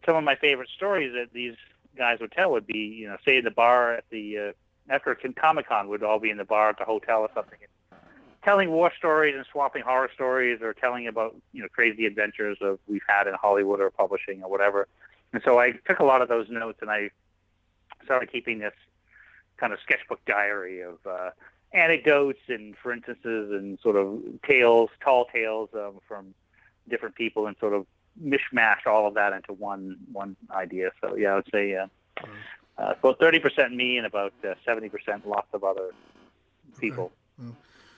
Some 0.05 0.17
of 0.17 0.25
my 0.25 0.37
favorite 0.37 0.69
stories 0.69 1.13
that 1.15 1.33
these 1.33 1.57
guys 1.97 2.21
would 2.21 2.33
tell 2.33 2.53
would 2.53 2.67
be, 2.67 2.79
you 2.79 3.09
know, 3.09 3.17
say 3.25 3.39
in 3.39 3.45
the 3.45 3.51
bar 3.51 3.95
at 3.95 4.05
the 4.11 4.39
uh, 4.39 4.53
after 4.89 5.15
Comic 5.15 5.69
Con, 5.69 5.89
would 5.89 6.03
all 6.03 6.21
be 6.21 6.31
in 6.31 6.37
the 6.37 6.45
bar 6.45 6.71
at 6.71 6.79
the 6.79 6.85
hotel 6.85 7.21
or 7.21 7.31
something, 7.35 7.59
telling 8.45 8.71
war 8.71 8.93
stories 8.97 9.35
and 9.35 9.45
swapping 9.51 9.83
horror 9.83 10.11
stories, 10.15 10.61
or 10.63 10.75
telling 10.75 11.09
about 11.09 11.35
you 11.53 11.63
know 11.63 11.69
crazy 11.69 12.07
adventures 12.07 12.59
of 12.61 12.79
we've 12.87 13.03
had 13.09 13.27
in 13.27 13.35
Hollywood 13.35 13.81
or 13.81 13.91
publishing 13.91 14.43
or 14.43 14.51
whatever. 14.51 14.87
And 15.33 15.43
so 15.45 15.59
I 15.59 15.73
took 15.73 15.99
a 15.99 16.05
lot 16.05 16.23
of 16.23 16.29
those 16.29 16.49
notes 16.49 16.79
and 16.81 16.91
I 16.91 17.11
started 18.05 18.31
keeping 18.31 18.61
this 18.61 18.75
kind 19.57 19.73
of 19.73 19.81
sketchbook 19.81 20.25
diary 20.25 20.83
of 20.83 20.99
uh, 21.05 21.31
anecdotes 21.73 22.41
and 22.49 22.75
for 22.83 22.93
instances 22.93 23.51
and 23.51 23.79
sort 23.81 23.97
of 23.97 24.21
tales, 24.47 24.91
tall 25.03 25.27
tales 25.27 25.69
um, 25.75 25.99
from 26.07 26.35
different 26.89 27.15
people, 27.15 27.47
and 27.47 27.57
sort 27.59 27.73
of 27.73 27.87
mishmash 28.23 28.87
all 28.87 29.07
of 29.07 29.15
that 29.15 29.33
into 29.33 29.53
one 29.53 29.97
one 30.13 30.37
idea. 30.51 30.91
So 31.01 31.17
yeah, 31.17 31.33
I 31.33 31.35
would 31.37 31.49
say 31.53 31.75
uh, 31.75 31.87
uh, 32.79 32.95
about 32.99 33.19
thirty 33.19 33.39
percent 33.39 33.75
me 33.75 33.99
and 33.99 34.07
about 34.07 34.33
uh, 34.45 34.55
seventy 34.65 34.89
percent 34.89 35.27
lots 35.27 35.49
of 35.53 35.65
other 35.65 35.93
people. 36.79 37.13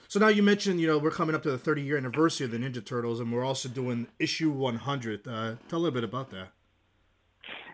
So 0.09 0.19
now 0.19 0.29
you 0.29 0.41
mentioned, 0.41 0.81
you 0.81 0.87
know, 0.87 0.97
we're 0.97 1.11
coming 1.11 1.35
up 1.35 1.43
to 1.43 1.51
the 1.51 1.57
30 1.59 1.83
year 1.83 1.95
anniversary 1.95 2.45
of 2.45 2.51
the 2.51 2.57
Ninja 2.57 2.83
Turtles, 2.83 3.19
and 3.19 3.31
we're 3.31 3.45
also 3.45 3.69
doing 3.69 4.07
issue 4.17 4.49
100. 4.49 5.27
Uh, 5.27 5.55
tell 5.67 5.77
a 5.77 5.81
little 5.81 5.91
bit 5.91 6.03
about 6.03 6.31
that. 6.31 6.47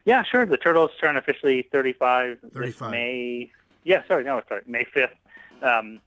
Yeah, 0.03 0.21
sure. 0.23 0.45
The 0.45 0.57
Turtles 0.57 0.91
turn 0.99 1.15
officially 1.15 1.67
35 1.71 2.39
this 2.41 2.51
35. 2.51 2.91
May. 2.91 3.51
Yeah, 3.85 4.01
sorry, 4.07 4.25
no, 4.25 4.41
sorry, 4.49 4.63
May 4.67 4.83
5th. 4.83 5.09
Um, 5.61 6.01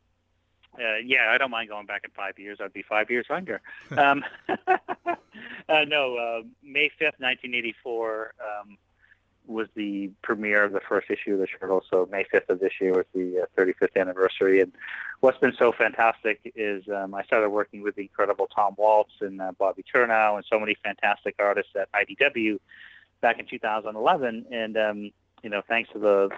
uh, 0.79 0.97
yeah, 1.05 1.31
I 1.31 1.39
don't 1.39 1.51
mind 1.51 1.69
going 1.69 1.87
back 1.87 2.03
in 2.05 2.11
five 2.11 2.39
years. 2.39 2.59
I'd 2.63 2.73
be 2.73 2.83
five 2.83 3.11
years 3.11 3.27
younger. 3.29 3.61
um, 3.97 4.25
uh, 4.49 5.85
no, 5.87 6.17
uh, 6.17 6.43
May 6.63 6.91
5th, 7.01 7.19
1984 7.19 8.35
um, 8.41 8.79
was 9.47 9.67
the 9.75 10.11
premiere 10.23 10.63
of 10.63 10.73
the 10.73 10.81
first 10.81 11.11
issue 11.11 11.33
of 11.35 11.41
the 11.41 11.47
Turtles. 11.47 11.85
So 11.91 12.07
May 12.11 12.25
5th 12.33 12.51
of 12.51 12.61
this 12.61 12.73
year 12.81 12.93
was 12.93 13.07
the 13.15 13.41
uh, 13.41 13.61
35th 13.61 13.97
anniversary. 13.97 14.61
And 14.61 14.73
what's 15.21 15.39
been 15.39 15.55
so 15.59 15.73
fantastic 15.73 16.41
is 16.55 16.85
um, 16.89 17.15
I 17.15 17.25
started 17.25 17.49
working 17.49 17.83
with 17.83 17.97
the 17.97 18.03
incredible 18.03 18.47
Tom 18.47 18.75
Waltz 18.77 19.15
and 19.21 19.41
uh, 19.41 19.53
Bobby 19.59 19.85
Curnow 19.93 20.37
and 20.37 20.45
so 20.49 20.61
many 20.61 20.77
fantastic 20.85 21.37
artists 21.39 21.73
at 21.75 21.89
IDW 21.93 22.59
back 23.21 23.41
in 23.41 23.47
2011. 23.47 24.47
And, 24.53 24.77
um, 24.77 25.11
you 25.43 25.51
know, 25.51 25.63
thanks 25.67 25.91
to 25.93 25.99
the, 25.99 26.29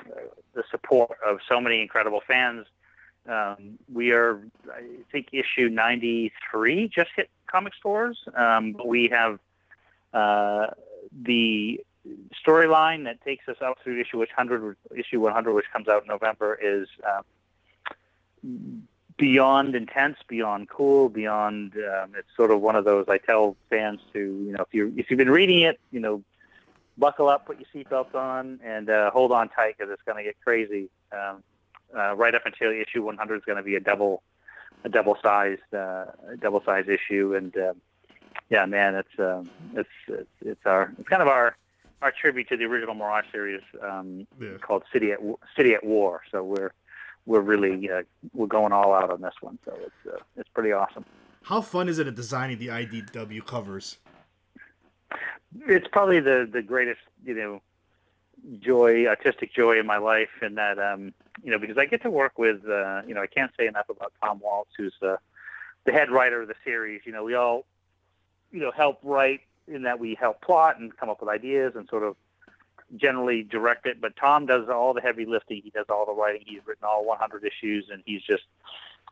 the 0.54 0.62
support 0.70 1.18
of 1.26 1.38
so 1.48 1.60
many 1.60 1.82
incredible 1.82 2.20
fans, 2.26 2.66
um, 3.28 3.78
we 3.92 4.12
are, 4.12 4.40
I 4.72 4.82
think, 5.12 5.28
issue 5.32 5.68
93 5.68 6.88
just 6.88 7.10
hit 7.16 7.30
comic 7.46 7.74
stores. 7.74 8.18
Um, 8.34 8.72
but 8.72 8.86
we 8.86 9.08
have 9.08 9.38
uh, 10.12 10.68
the 11.12 11.80
storyline 12.46 13.04
that 13.04 13.22
takes 13.22 13.48
us 13.48 13.56
up 13.60 13.78
through 13.82 14.00
issue 14.00 14.18
100, 14.18 14.76
issue 14.96 15.20
100, 15.20 15.52
which 15.52 15.66
comes 15.72 15.88
out 15.88 16.02
in 16.02 16.08
November, 16.08 16.58
is 16.60 16.88
um, 18.44 18.82
beyond 19.16 19.74
intense, 19.74 20.16
beyond 20.26 20.68
cool, 20.68 21.08
beyond. 21.08 21.74
Um, 21.74 22.14
it's 22.16 22.28
sort 22.36 22.50
of 22.50 22.60
one 22.60 22.76
of 22.76 22.84
those 22.84 23.06
I 23.08 23.18
tell 23.18 23.56
fans 23.68 24.00
to, 24.12 24.18
you 24.18 24.52
know, 24.52 24.62
if 24.62 24.72
you 24.72 24.92
if 24.96 25.10
you've 25.10 25.18
been 25.18 25.30
reading 25.30 25.60
it, 25.62 25.78
you 25.92 26.00
know, 26.00 26.22
buckle 26.96 27.28
up, 27.28 27.46
put 27.46 27.58
your 27.60 27.84
seatbelts 27.84 28.14
on, 28.14 28.60
and 28.64 28.88
uh, 28.88 29.10
hold 29.10 29.30
on 29.30 29.48
tight 29.50 29.76
because 29.76 29.92
it's 29.92 30.02
going 30.02 30.16
to 30.16 30.24
get 30.24 30.36
crazy. 30.42 30.88
Um, 31.12 31.42
uh, 31.96 32.14
right 32.16 32.34
up 32.34 32.46
until 32.46 32.70
issue 32.70 33.02
100 33.04 33.36
is 33.36 33.42
going 33.44 33.56
to 33.58 33.62
be 33.64 33.74
a 33.76 33.80
double, 33.80 34.22
a 34.84 34.88
double 34.88 35.16
sized, 35.22 35.62
uh, 35.76 36.06
double 36.40 36.62
sized 36.64 36.88
issue, 36.88 37.34
and 37.34 37.56
um, 37.56 37.80
yeah, 38.48 38.66
man, 38.66 38.94
it's, 38.94 39.18
um, 39.18 39.50
it's 39.74 39.88
it's 40.08 40.28
it's 40.42 40.66
our 40.66 40.92
it's 40.98 41.08
kind 41.08 41.22
of 41.22 41.28
our 41.28 41.56
our 42.02 42.12
tribute 42.18 42.48
to 42.48 42.56
the 42.56 42.64
original 42.64 42.94
Mirage 42.94 43.26
series 43.30 43.60
um, 43.82 44.26
Yeah. 44.40 44.56
called 44.60 44.84
City 44.92 45.12
at 45.12 45.18
City 45.56 45.74
at 45.74 45.84
War. 45.84 46.22
So 46.32 46.42
we're 46.42 46.72
we're 47.26 47.40
really 47.42 47.90
uh, 47.90 48.02
we're 48.32 48.46
going 48.46 48.72
all 48.72 48.94
out 48.94 49.10
on 49.10 49.20
this 49.20 49.34
one. 49.40 49.58
So 49.64 49.72
it's 49.80 50.14
uh, 50.14 50.18
it's 50.36 50.48
pretty 50.50 50.72
awesome. 50.72 51.04
How 51.42 51.60
fun 51.60 51.88
is 51.88 51.98
it 51.98 52.06
at 52.06 52.14
designing 52.14 52.58
the 52.58 52.68
IDW 52.68 53.44
covers? 53.46 53.98
it's 55.66 55.88
probably 55.90 56.20
the 56.20 56.48
the 56.50 56.62
greatest 56.62 57.00
you 57.24 57.34
know 57.34 57.60
joy 58.60 59.06
artistic 59.06 59.52
joy 59.52 59.78
in 59.78 59.84
my 59.86 59.98
life 59.98 60.28
in 60.42 60.54
that 60.54 60.78
um 60.78 61.12
you 61.42 61.50
know 61.50 61.58
because 61.58 61.78
i 61.78 61.84
get 61.84 62.02
to 62.02 62.10
work 62.10 62.38
with 62.38 62.66
uh 62.68 63.02
you 63.06 63.14
know 63.14 63.22
i 63.22 63.26
can't 63.26 63.52
say 63.58 63.66
enough 63.66 63.88
about 63.88 64.12
tom 64.22 64.40
waltz 64.42 64.70
who's 64.76 64.94
the 65.00 65.18
head 65.92 66.10
writer 66.10 66.42
of 66.42 66.48
the 66.48 66.54
series. 66.64 67.02
You 67.04 67.12
know 67.12 67.24
we 67.24 67.34
all 67.34 67.64
you 68.50 68.60
know 68.60 68.70
help 68.70 68.98
write 69.02 69.40
in 69.68 69.82
that 69.82 69.98
we 69.98 70.14
help 70.14 70.40
plot 70.40 70.78
and 70.78 70.96
come 70.96 71.08
up 71.08 71.20
with 71.20 71.28
ideas 71.28 71.74
and 71.76 71.88
sort 71.88 72.02
of 72.02 72.16
generally 72.96 73.42
direct 73.42 73.86
it. 73.86 74.00
But 74.00 74.16
tom 74.16 74.46
does 74.46 74.68
all 74.68 74.94
the 74.94 75.00
heavy 75.00 75.26
lifting. 75.26 75.60
He 75.62 75.70
does 75.70 75.86
all 75.88 76.06
the 76.06 76.12
writing. 76.12 76.42
He's 76.46 76.60
written 76.66 76.84
all 76.84 77.04
100 77.04 77.44
issues 77.44 77.88
and 77.90 78.02
he's 78.04 78.22
just 78.22 78.44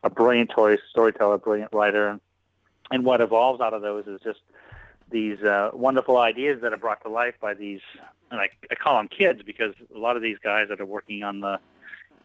a 0.03 0.09
brilliant 0.09 0.51
storyteller 0.89 1.37
brilliant 1.37 1.73
writer. 1.73 2.19
And 2.91 3.05
what 3.05 3.21
evolves 3.21 3.61
out 3.61 3.73
of 3.73 3.81
those 3.81 4.07
is 4.07 4.19
just 4.21 4.39
these 5.11 5.41
uh, 5.41 5.71
wonderful 5.73 6.17
ideas 6.17 6.61
that 6.61 6.73
are 6.73 6.77
brought 6.77 7.01
to 7.03 7.09
life 7.09 7.35
by 7.39 7.53
these, 7.53 7.81
and 8.31 8.39
I, 8.39 8.49
I 8.69 8.75
call 8.75 8.97
them 8.97 9.07
kids 9.07 9.41
because 9.43 9.73
a 9.93 9.97
lot 9.97 10.15
of 10.15 10.21
these 10.21 10.37
guys 10.43 10.67
that 10.69 10.79
are 10.79 10.85
working 10.85 11.23
on 11.23 11.39
the 11.39 11.59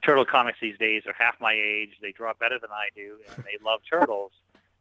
turtle 0.04 0.24
comics 0.24 0.58
these 0.60 0.78
days 0.78 1.02
are 1.06 1.14
half 1.18 1.34
my 1.40 1.52
age. 1.52 1.90
They 2.00 2.12
draw 2.12 2.32
better 2.38 2.58
than 2.58 2.70
I 2.70 2.88
do, 2.94 3.16
and 3.28 3.44
they 3.44 3.64
love 3.64 3.80
turtles. 3.90 4.32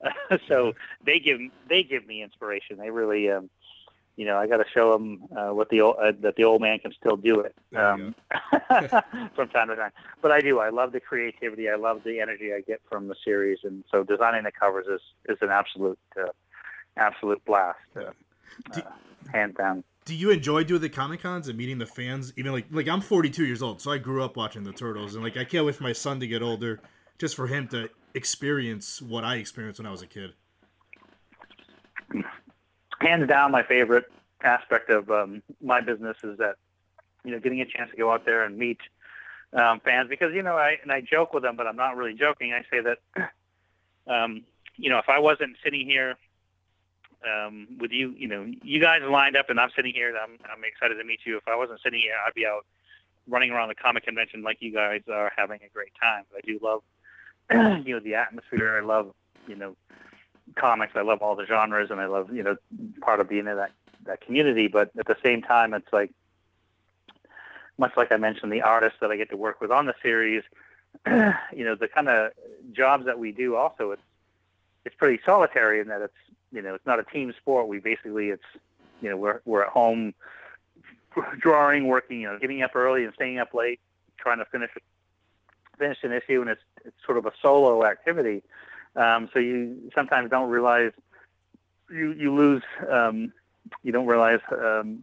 so 0.47 0.73
they 1.05 1.19
give 1.19 1.39
they 1.69 1.83
give 1.83 2.05
me 2.05 2.21
inspiration. 2.23 2.77
They 2.77 2.89
really, 2.89 3.29
um, 3.29 3.49
you 4.17 4.25
know, 4.25 4.37
I 4.37 4.47
got 4.47 4.57
to 4.57 4.65
show 4.73 4.91
them 4.91 5.23
uh, 5.35 5.53
what 5.53 5.69
the 5.69 5.81
old, 5.81 5.95
uh, 6.01 6.11
that 6.21 6.35
the 6.35 6.43
old 6.43 6.61
man 6.61 6.79
can 6.79 6.91
still 6.93 7.15
do 7.15 7.39
it 7.39 7.55
um, 7.75 8.13
from 9.35 9.47
time 9.49 9.69
to 9.69 9.75
time. 9.75 9.91
But 10.21 10.31
I 10.31 10.41
do. 10.41 10.59
I 10.59 10.69
love 10.69 10.91
the 10.91 10.99
creativity. 10.99 11.69
I 11.69 11.75
love 11.75 12.01
the 12.03 12.19
energy 12.19 12.53
I 12.53 12.61
get 12.61 12.81
from 12.89 13.07
the 13.07 13.15
series, 13.23 13.59
and 13.63 13.83
so 13.89 14.03
designing 14.03 14.43
the 14.43 14.51
covers 14.51 14.87
is 14.87 15.01
is 15.29 15.37
an 15.41 15.49
absolute 15.49 15.99
uh, 16.19 16.31
absolute 16.97 17.43
blast, 17.45 17.79
uh, 17.95 18.11
Do- 18.73 18.81
uh, 18.81 18.91
hands 19.31 19.55
down. 19.55 19.83
Do 20.05 20.15
you 20.15 20.31
enjoy 20.31 20.63
doing 20.63 20.81
the 20.81 20.89
comic 20.89 21.21
cons 21.21 21.47
and 21.47 21.57
meeting 21.57 21.77
the 21.77 21.85
fans? 21.85 22.33
Even 22.35 22.51
like 22.51 22.65
like 22.71 22.87
I'm 22.87 23.01
42 23.01 23.45
years 23.45 23.61
old, 23.61 23.81
so 23.81 23.91
I 23.91 23.97
grew 23.97 24.23
up 24.23 24.35
watching 24.35 24.63
the 24.63 24.73
Turtles, 24.73 25.15
and 25.15 25.23
like 25.23 25.37
I 25.37 25.45
can't 25.45 25.65
wait 25.65 25.75
for 25.75 25.83
my 25.83 25.93
son 25.93 26.19
to 26.19 26.27
get 26.27 26.41
older, 26.41 26.81
just 27.17 27.35
for 27.35 27.47
him 27.47 27.67
to 27.69 27.89
experience 28.13 29.01
what 29.01 29.23
I 29.23 29.35
experienced 29.35 29.79
when 29.79 29.87
I 29.87 29.91
was 29.91 30.01
a 30.01 30.07
kid. 30.07 30.33
hands 32.99 33.27
down 33.27 33.51
my 33.51 33.63
favorite 33.63 34.05
aspect 34.43 34.89
of 34.89 35.09
um, 35.09 35.41
my 35.61 35.81
business 35.81 36.17
is 36.23 36.37
that 36.37 36.55
you 37.23 37.31
know 37.31 37.39
getting 37.39 37.61
a 37.61 37.65
chance 37.65 37.89
to 37.91 37.97
go 37.97 38.11
out 38.11 38.25
there 38.25 38.43
and 38.43 38.57
meet 38.57 38.79
um, 39.53 39.79
fans 39.83 40.09
because 40.09 40.33
you 40.33 40.43
know 40.43 40.57
I 40.57 40.77
and 40.81 40.91
I 40.91 41.01
joke 41.01 41.33
with 41.33 41.43
them, 41.43 41.55
but 41.55 41.65
I'm 41.67 41.77
not 41.77 41.95
really 41.95 42.13
joking. 42.13 42.53
I 42.53 42.63
say 42.69 42.81
that 42.81 43.29
um, 44.07 44.43
you 44.75 44.89
know 44.89 44.97
if 44.97 45.07
I 45.07 45.19
wasn't 45.19 45.55
sitting 45.63 45.87
here 45.87 46.15
um, 47.25 47.67
with 47.79 47.91
you, 47.91 48.13
you 48.17 48.27
know, 48.27 48.45
you 48.63 48.79
guys 48.79 49.01
lined 49.03 49.35
up 49.35 49.49
and 49.49 49.59
I'm 49.59 49.69
sitting 49.75 49.93
here. 49.93 50.13
I'm 50.15 50.37
I'm 50.45 50.63
excited 50.63 50.95
to 50.95 51.03
meet 51.03 51.19
you. 51.25 51.37
If 51.37 51.47
I 51.47 51.55
wasn't 51.55 51.79
sitting 51.83 51.99
here, 51.99 52.13
I'd 52.25 52.33
be 52.33 52.45
out 52.45 52.65
running 53.27 53.51
around 53.51 53.69
the 53.69 53.75
comic 53.75 54.05
convention 54.05 54.43
like 54.43 54.57
you 54.59 54.73
guys 54.73 55.01
are 55.11 55.31
having 55.35 55.59
a 55.65 55.69
great 55.73 55.91
time. 56.01 56.23
I 56.35 56.41
do 56.41 56.59
love 56.61 56.81
you 57.85 57.93
know 57.93 57.99
the 57.99 58.15
atmosphere. 58.15 58.77
I 58.77 58.85
love 58.85 59.13
you 59.47 59.55
know 59.55 59.75
comics. 60.55 60.93
I 60.95 61.01
love 61.01 61.21
all 61.21 61.35
the 61.35 61.45
genres, 61.45 61.91
and 61.91 61.99
I 61.99 62.05
love 62.05 62.33
you 62.33 62.43
know 62.43 62.55
part 63.01 63.19
of 63.19 63.29
being 63.29 63.47
in 63.47 63.55
that 63.55 63.71
that 64.05 64.21
community. 64.21 64.67
But 64.67 64.91
at 64.97 65.07
the 65.07 65.17
same 65.23 65.41
time, 65.41 65.73
it's 65.73 65.91
like 65.91 66.11
much 67.77 67.93
like 67.97 68.11
I 68.11 68.17
mentioned, 68.17 68.51
the 68.51 68.61
artists 68.61 68.99
that 69.01 69.11
I 69.11 69.17
get 69.17 69.29
to 69.29 69.37
work 69.37 69.61
with 69.61 69.71
on 69.71 69.85
the 69.85 69.95
series. 70.01 70.43
you 71.07 71.65
know, 71.65 71.75
the 71.75 71.87
kind 71.87 72.07
of 72.07 72.31
jobs 72.71 73.05
that 73.05 73.17
we 73.17 73.31
do. 73.31 73.55
Also, 73.55 73.91
it's 73.91 74.01
it's 74.85 74.95
pretty 74.95 75.21
solitary 75.25 75.79
in 75.79 75.87
that 75.87 76.01
it's 76.01 76.13
you 76.53 76.61
know 76.61 76.75
it's 76.75 76.85
not 76.85 76.99
a 76.99 77.03
team 77.03 77.33
sport. 77.41 77.67
We 77.67 77.79
basically 77.79 78.29
it's 78.29 78.43
you 79.01 79.09
know 79.09 79.17
we're 79.17 79.41
we're 79.45 79.63
at 79.63 79.69
home 79.69 80.13
drawing, 81.39 81.87
working, 81.87 82.21
you 82.21 82.27
know, 82.27 82.39
getting 82.39 82.61
up 82.61 82.75
early 82.75 83.03
and 83.03 83.13
staying 83.13 83.39
up 83.39 83.53
late, 83.53 83.79
trying 84.17 84.37
to 84.37 84.45
finish 84.45 84.71
finish 85.77 85.97
an 86.03 86.11
issue, 86.11 86.41
and 86.41 86.49
it's 86.49 86.61
it's 86.85 86.95
sort 87.05 87.17
of 87.17 87.25
a 87.25 87.33
solo 87.41 87.85
activity. 87.85 88.43
Um, 88.95 89.29
so 89.33 89.39
you 89.39 89.91
sometimes 89.95 90.29
don't 90.29 90.49
realize 90.49 90.91
you 91.89 92.13
you 92.13 92.33
lose 92.33 92.63
um, 92.89 93.33
you 93.81 93.91
don't 93.91 94.05
realize 94.05 94.39
um, 94.51 94.99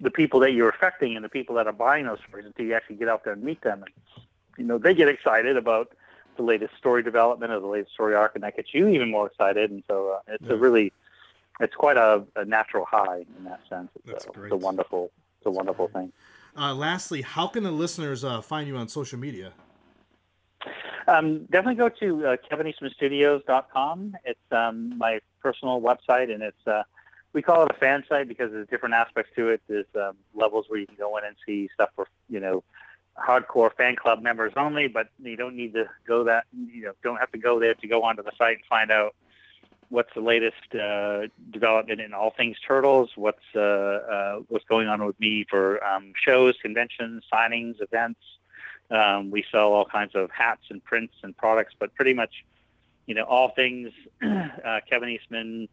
the 0.00 0.10
people 0.10 0.40
that 0.40 0.52
you're 0.52 0.68
affecting 0.68 1.16
and 1.16 1.24
the 1.24 1.28
people 1.28 1.54
that 1.56 1.66
are 1.66 1.72
buying 1.72 2.06
those 2.06 2.18
stories 2.28 2.46
until 2.46 2.66
you 2.66 2.74
actually 2.74 2.96
get 2.96 3.08
out 3.08 3.24
there 3.24 3.32
and 3.32 3.42
meet 3.42 3.60
them. 3.62 3.82
And, 3.82 4.24
you 4.58 4.64
know 4.64 4.78
they 4.78 4.94
get 4.94 5.08
excited 5.08 5.56
about 5.56 5.92
the 6.36 6.42
latest 6.42 6.76
story 6.78 7.02
development 7.02 7.52
or 7.52 7.60
the 7.60 7.66
latest 7.66 7.92
story 7.94 8.14
arc, 8.14 8.34
and 8.34 8.44
that 8.44 8.56
gets 8.56 8.72
you 8.74 8.88
even 8.88 9.10
more 9.10 9.26
excited. 9.26 9.70
And 9.70 9.82
so 9.88 10.10
uh, 10.10 10.20
it's 10.34 10.44
Yeah. 10.44 10.52
a 10.52 10.56
really 10.56 10.92
it's 11.58 11.74
quite 11.74 11.96
a, 11.96 12.22
a 12.36 12.44
natural 12.44 12.84
high 12.84 13.24
in 13.38 13.44
that 13.44 13.60
sense. 13.68 13.88
It's, 13.96 14.06
That's 14.06 14.26
a, 14.26 14.30
great. 14.30 14.52
it's 14.52 14.62
a 14.62 14.64
wonderful 14.64 15.10
it's 15.38 15.46
a 15.46 15.50
wonderful 15.50 15.88
thing. 15.88 16.12
Uh, 16.56 16.74
lastly, 16.74 17.22
how 17.22 17.46
can 17.46 17.62
the 17.64 17.70
listeners 17.70 18.24
uh, 18.24 18.40
find 18.40 18.66
you 18.68 18.76
on 18.76 18.88
social 18.88 19.18
media? 19.18 19.52
Um, 21.08 21.44
definitely 21.44 21.76
go 21.76 21.88
to 21.88 22.26
uh, 22.26 22.36
KevinEastmanStudios.com. 22.50 24.16
It's 24.24 24.40
um, 24.50 24.98
my 24.98 25.20
personal 25.40 25.80
website, 25.80 26.32
and 26.32 26.42
it's 26.42 26.66
uh, 26.66 26.82
we 27.32 27.42
call 27.42 27.62
it 27.64 27.70
a 27.70 27.74
fan 27.74 28.02
site 28.08 28.26
because 28.26 28.50
there's 28.50 28.66
different 28.68 28.94
aspects 28.94 29.30
to 29.36 29.48
it. 29.50 29.60
There's 29.68 29.86
um, 29.94 30.16
levels 30.34 30.66
where 30.68 30.80
you 30.80 30.86
can 30.86 30.96
go 30.96 31.16
in 31.18 31.24
and 31.24 31.36
see 31.46 31.68
stuff 31.74 31.90
for 31.94 32.08
you 32.28 32.40
know 32.40 32.64
hardcore 33.18 33.72
fan 33.74 33.96
club 33.96 34.22
members 34.22 34.52
only, 34.56 34.88
but 34.88 35.08
you 35.22 35.36
don't 35.36 35.56
need 35.56 35.74
to 35.74 35.88
go 36.06 36.24
that 36.24 36.44
you 36.54 36.82
know 36.82 36.92
don't 37.02 37.16
have 37.16 37.32
to 37.32 37.38
go 37.38 37.58
there 37.58 37.74
to 37.74 37.86
go 37.86 38.02
onto 38.02 38.22
the 38.22 38.32
site 38.38 38.56
and 38.56 38.64
find 38.68 38.90
out 38.90 39.14
what's 39.88 40.12
the 40.14 40.20
latest 40.20 40.74
uh, 40.74 41.26
development 41.50 42.00
in 42.00 42.12
all 42.12 42.30
things 42.36 42.56
turtles. 42.66 43.10
What's 43.16 43.44
uh, 43.54 43.60
uh, 43.60 44.36
what's 44.48 44.64
going 44.64 44.88
on 44.88 45.04
with 45.04 45.18
me 45.20 45.46
for 45.48 45.82
um, 45.84 46.12
shows, 46.16 46.54
conventions, 46.60 47.24
signings, 47.32 47.80
events. 47.80 48.20
Um, 48.90 49.30
we 49.30 49.44
sell 49.50 49.72
all 49.72 49.84
kinds 49.84 50.14
of 50.14 50.30
hats 50.30 50.62
and 50.70 50.82
prints 50.84 51.14
and 51.22 51.36
products, 51.36 51.74
but 51.78 51.94
pretty 51.94 52.14
much, 52.14 52.44
you 53.06 53.14
know, 53.14 53.24
all 53.24 53.48
things 53.50 53.90
uh, 54.22 54.80
Kevin 54.88 55.08
Eastman, 55.08 55.68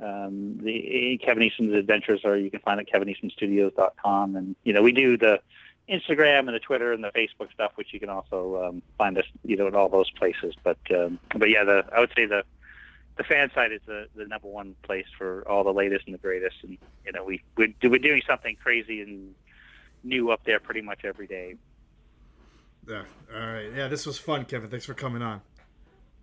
um, 0.00 0.58
the 0.62 1.20
Kevin 1.22 1.42
Eastman's 1.42 1.74
adventures 1.74 2.24
are 2.24 2.36
you 2.36 2.50
can 2.50 2.60
find 2.60 2.80
at 2.80 2.88
KevinEastmanStudios.com, 2.88 4.36
and 4.36 4.56
you 4.64 4.72
know 4.72 4.82
we 4.82 4.92
do 4.92 5.16
the 5.16 5.40
Instagram 5.88 6.40
and 6.40 6.54
the 6.54 6.60
Twitter 6.60 6.92
and 6.92 7.04
the 7.04 7.10
Facebook 7.10 7.52
stuff, 7.52 7.72
which 7.74 7.88
you 7.92 8.00
can 8.00 8.08
also 8.08 8.64
um, 8.64 8.82
find 8.96 9.18
us, 9.18 9.24
you 9.44 9.56
know, 9.56 9.66
in 9.66 9.74
all 9.74 9.88
those 9.88 10.10
places. 10.10 10.54
But 10.62 10.78
um, 10.90 11.18
but 11.36 11.50
yeah, 11.50 11.64
the 11.64 11.84
I 11.94 12.00
would 12.00 12.12
say 12.16 12.26
the 12.26 12.42
the 13.16 13.24
fan 13.24 13.50
site 13.54 13.72
is 13.72 13.80
the, 13.86 14.06
the 14.16 14.26
number 14.26 14.48
one 14.48 14.74
place 14.82 15.06
for 15.16 15.46
all 15.48 15.62
the 15.62 15.72
latest 15.72 16.06
and 16.06 16.14
the 16.14 16.18
greatest, 16.18 16.56
and 16.62 16.78
you 17.04 17.12
know 17.12 17.24
we 17.24 17.42
we're, 17.56 17.72
we're 17.82 17.98
doing 17.98 18.22
something 18.26 18.56
crazy 18.62 19.02
and 19.02 19.34
new 20.02 20.30
up 20.30 20.40
there 20.44 20.60
pretty 20.60 20.80
much 20.82 21.04
every 21.04 21.26
day. 21.26 21.54
Yeah. 22.88 23.04
All 23.34 23.40
right. 23.40 23.70
Yeah, 23.74 23.88
this 23.88 24.04
was 24.04 24.18
fun, 24.18 24.44
Kevin. 24.44 24.68
Thanks 24.68 24.84
for 24.84 24.94
coming 24.94 25.22
on. 25.22 25.40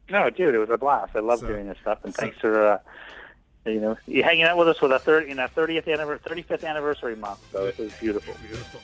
No, 0.10 0.30
dude, 0.30 0.54
it 0.54 0.60
was 0.60 0.70
a 0.70 0.78
blast. 0.78 1.16
I 1.16 1.20
love 1.20 1.40
So- 1.40 1.48
doing 1.48 1.68
this 1.68 1.78
stuff, 1.82 2.00
and 2.04 2.14
so- 2.14 2.22
thanks 2.22 2.38
for 2.40 2.74
uh, 2.74 2.78
you 3.66 3.80
know 3.80 3.98
you 4.08 4.24
hanging 4.24 4.44
out 4.44 4.58
with 4.58 4.68
us 4.68 4.82
with 4.82 4.92
our 4.92 5.00
third, 5.00 5.28
you 5.28 5.36
know, 5.36 5.48
thirtieth 5.48 5.88
anniversary, 5.88 6.22
thirty 6.28 6.42
fifth 6.42 6.64
anniversary 6.64 7.16
month. 7.16 7.40
So 7.52 7.66
this 7.66 7.78
was 7.78 7.94
beautiful. 7.94 8.34
Beautiful. 8.48 8.82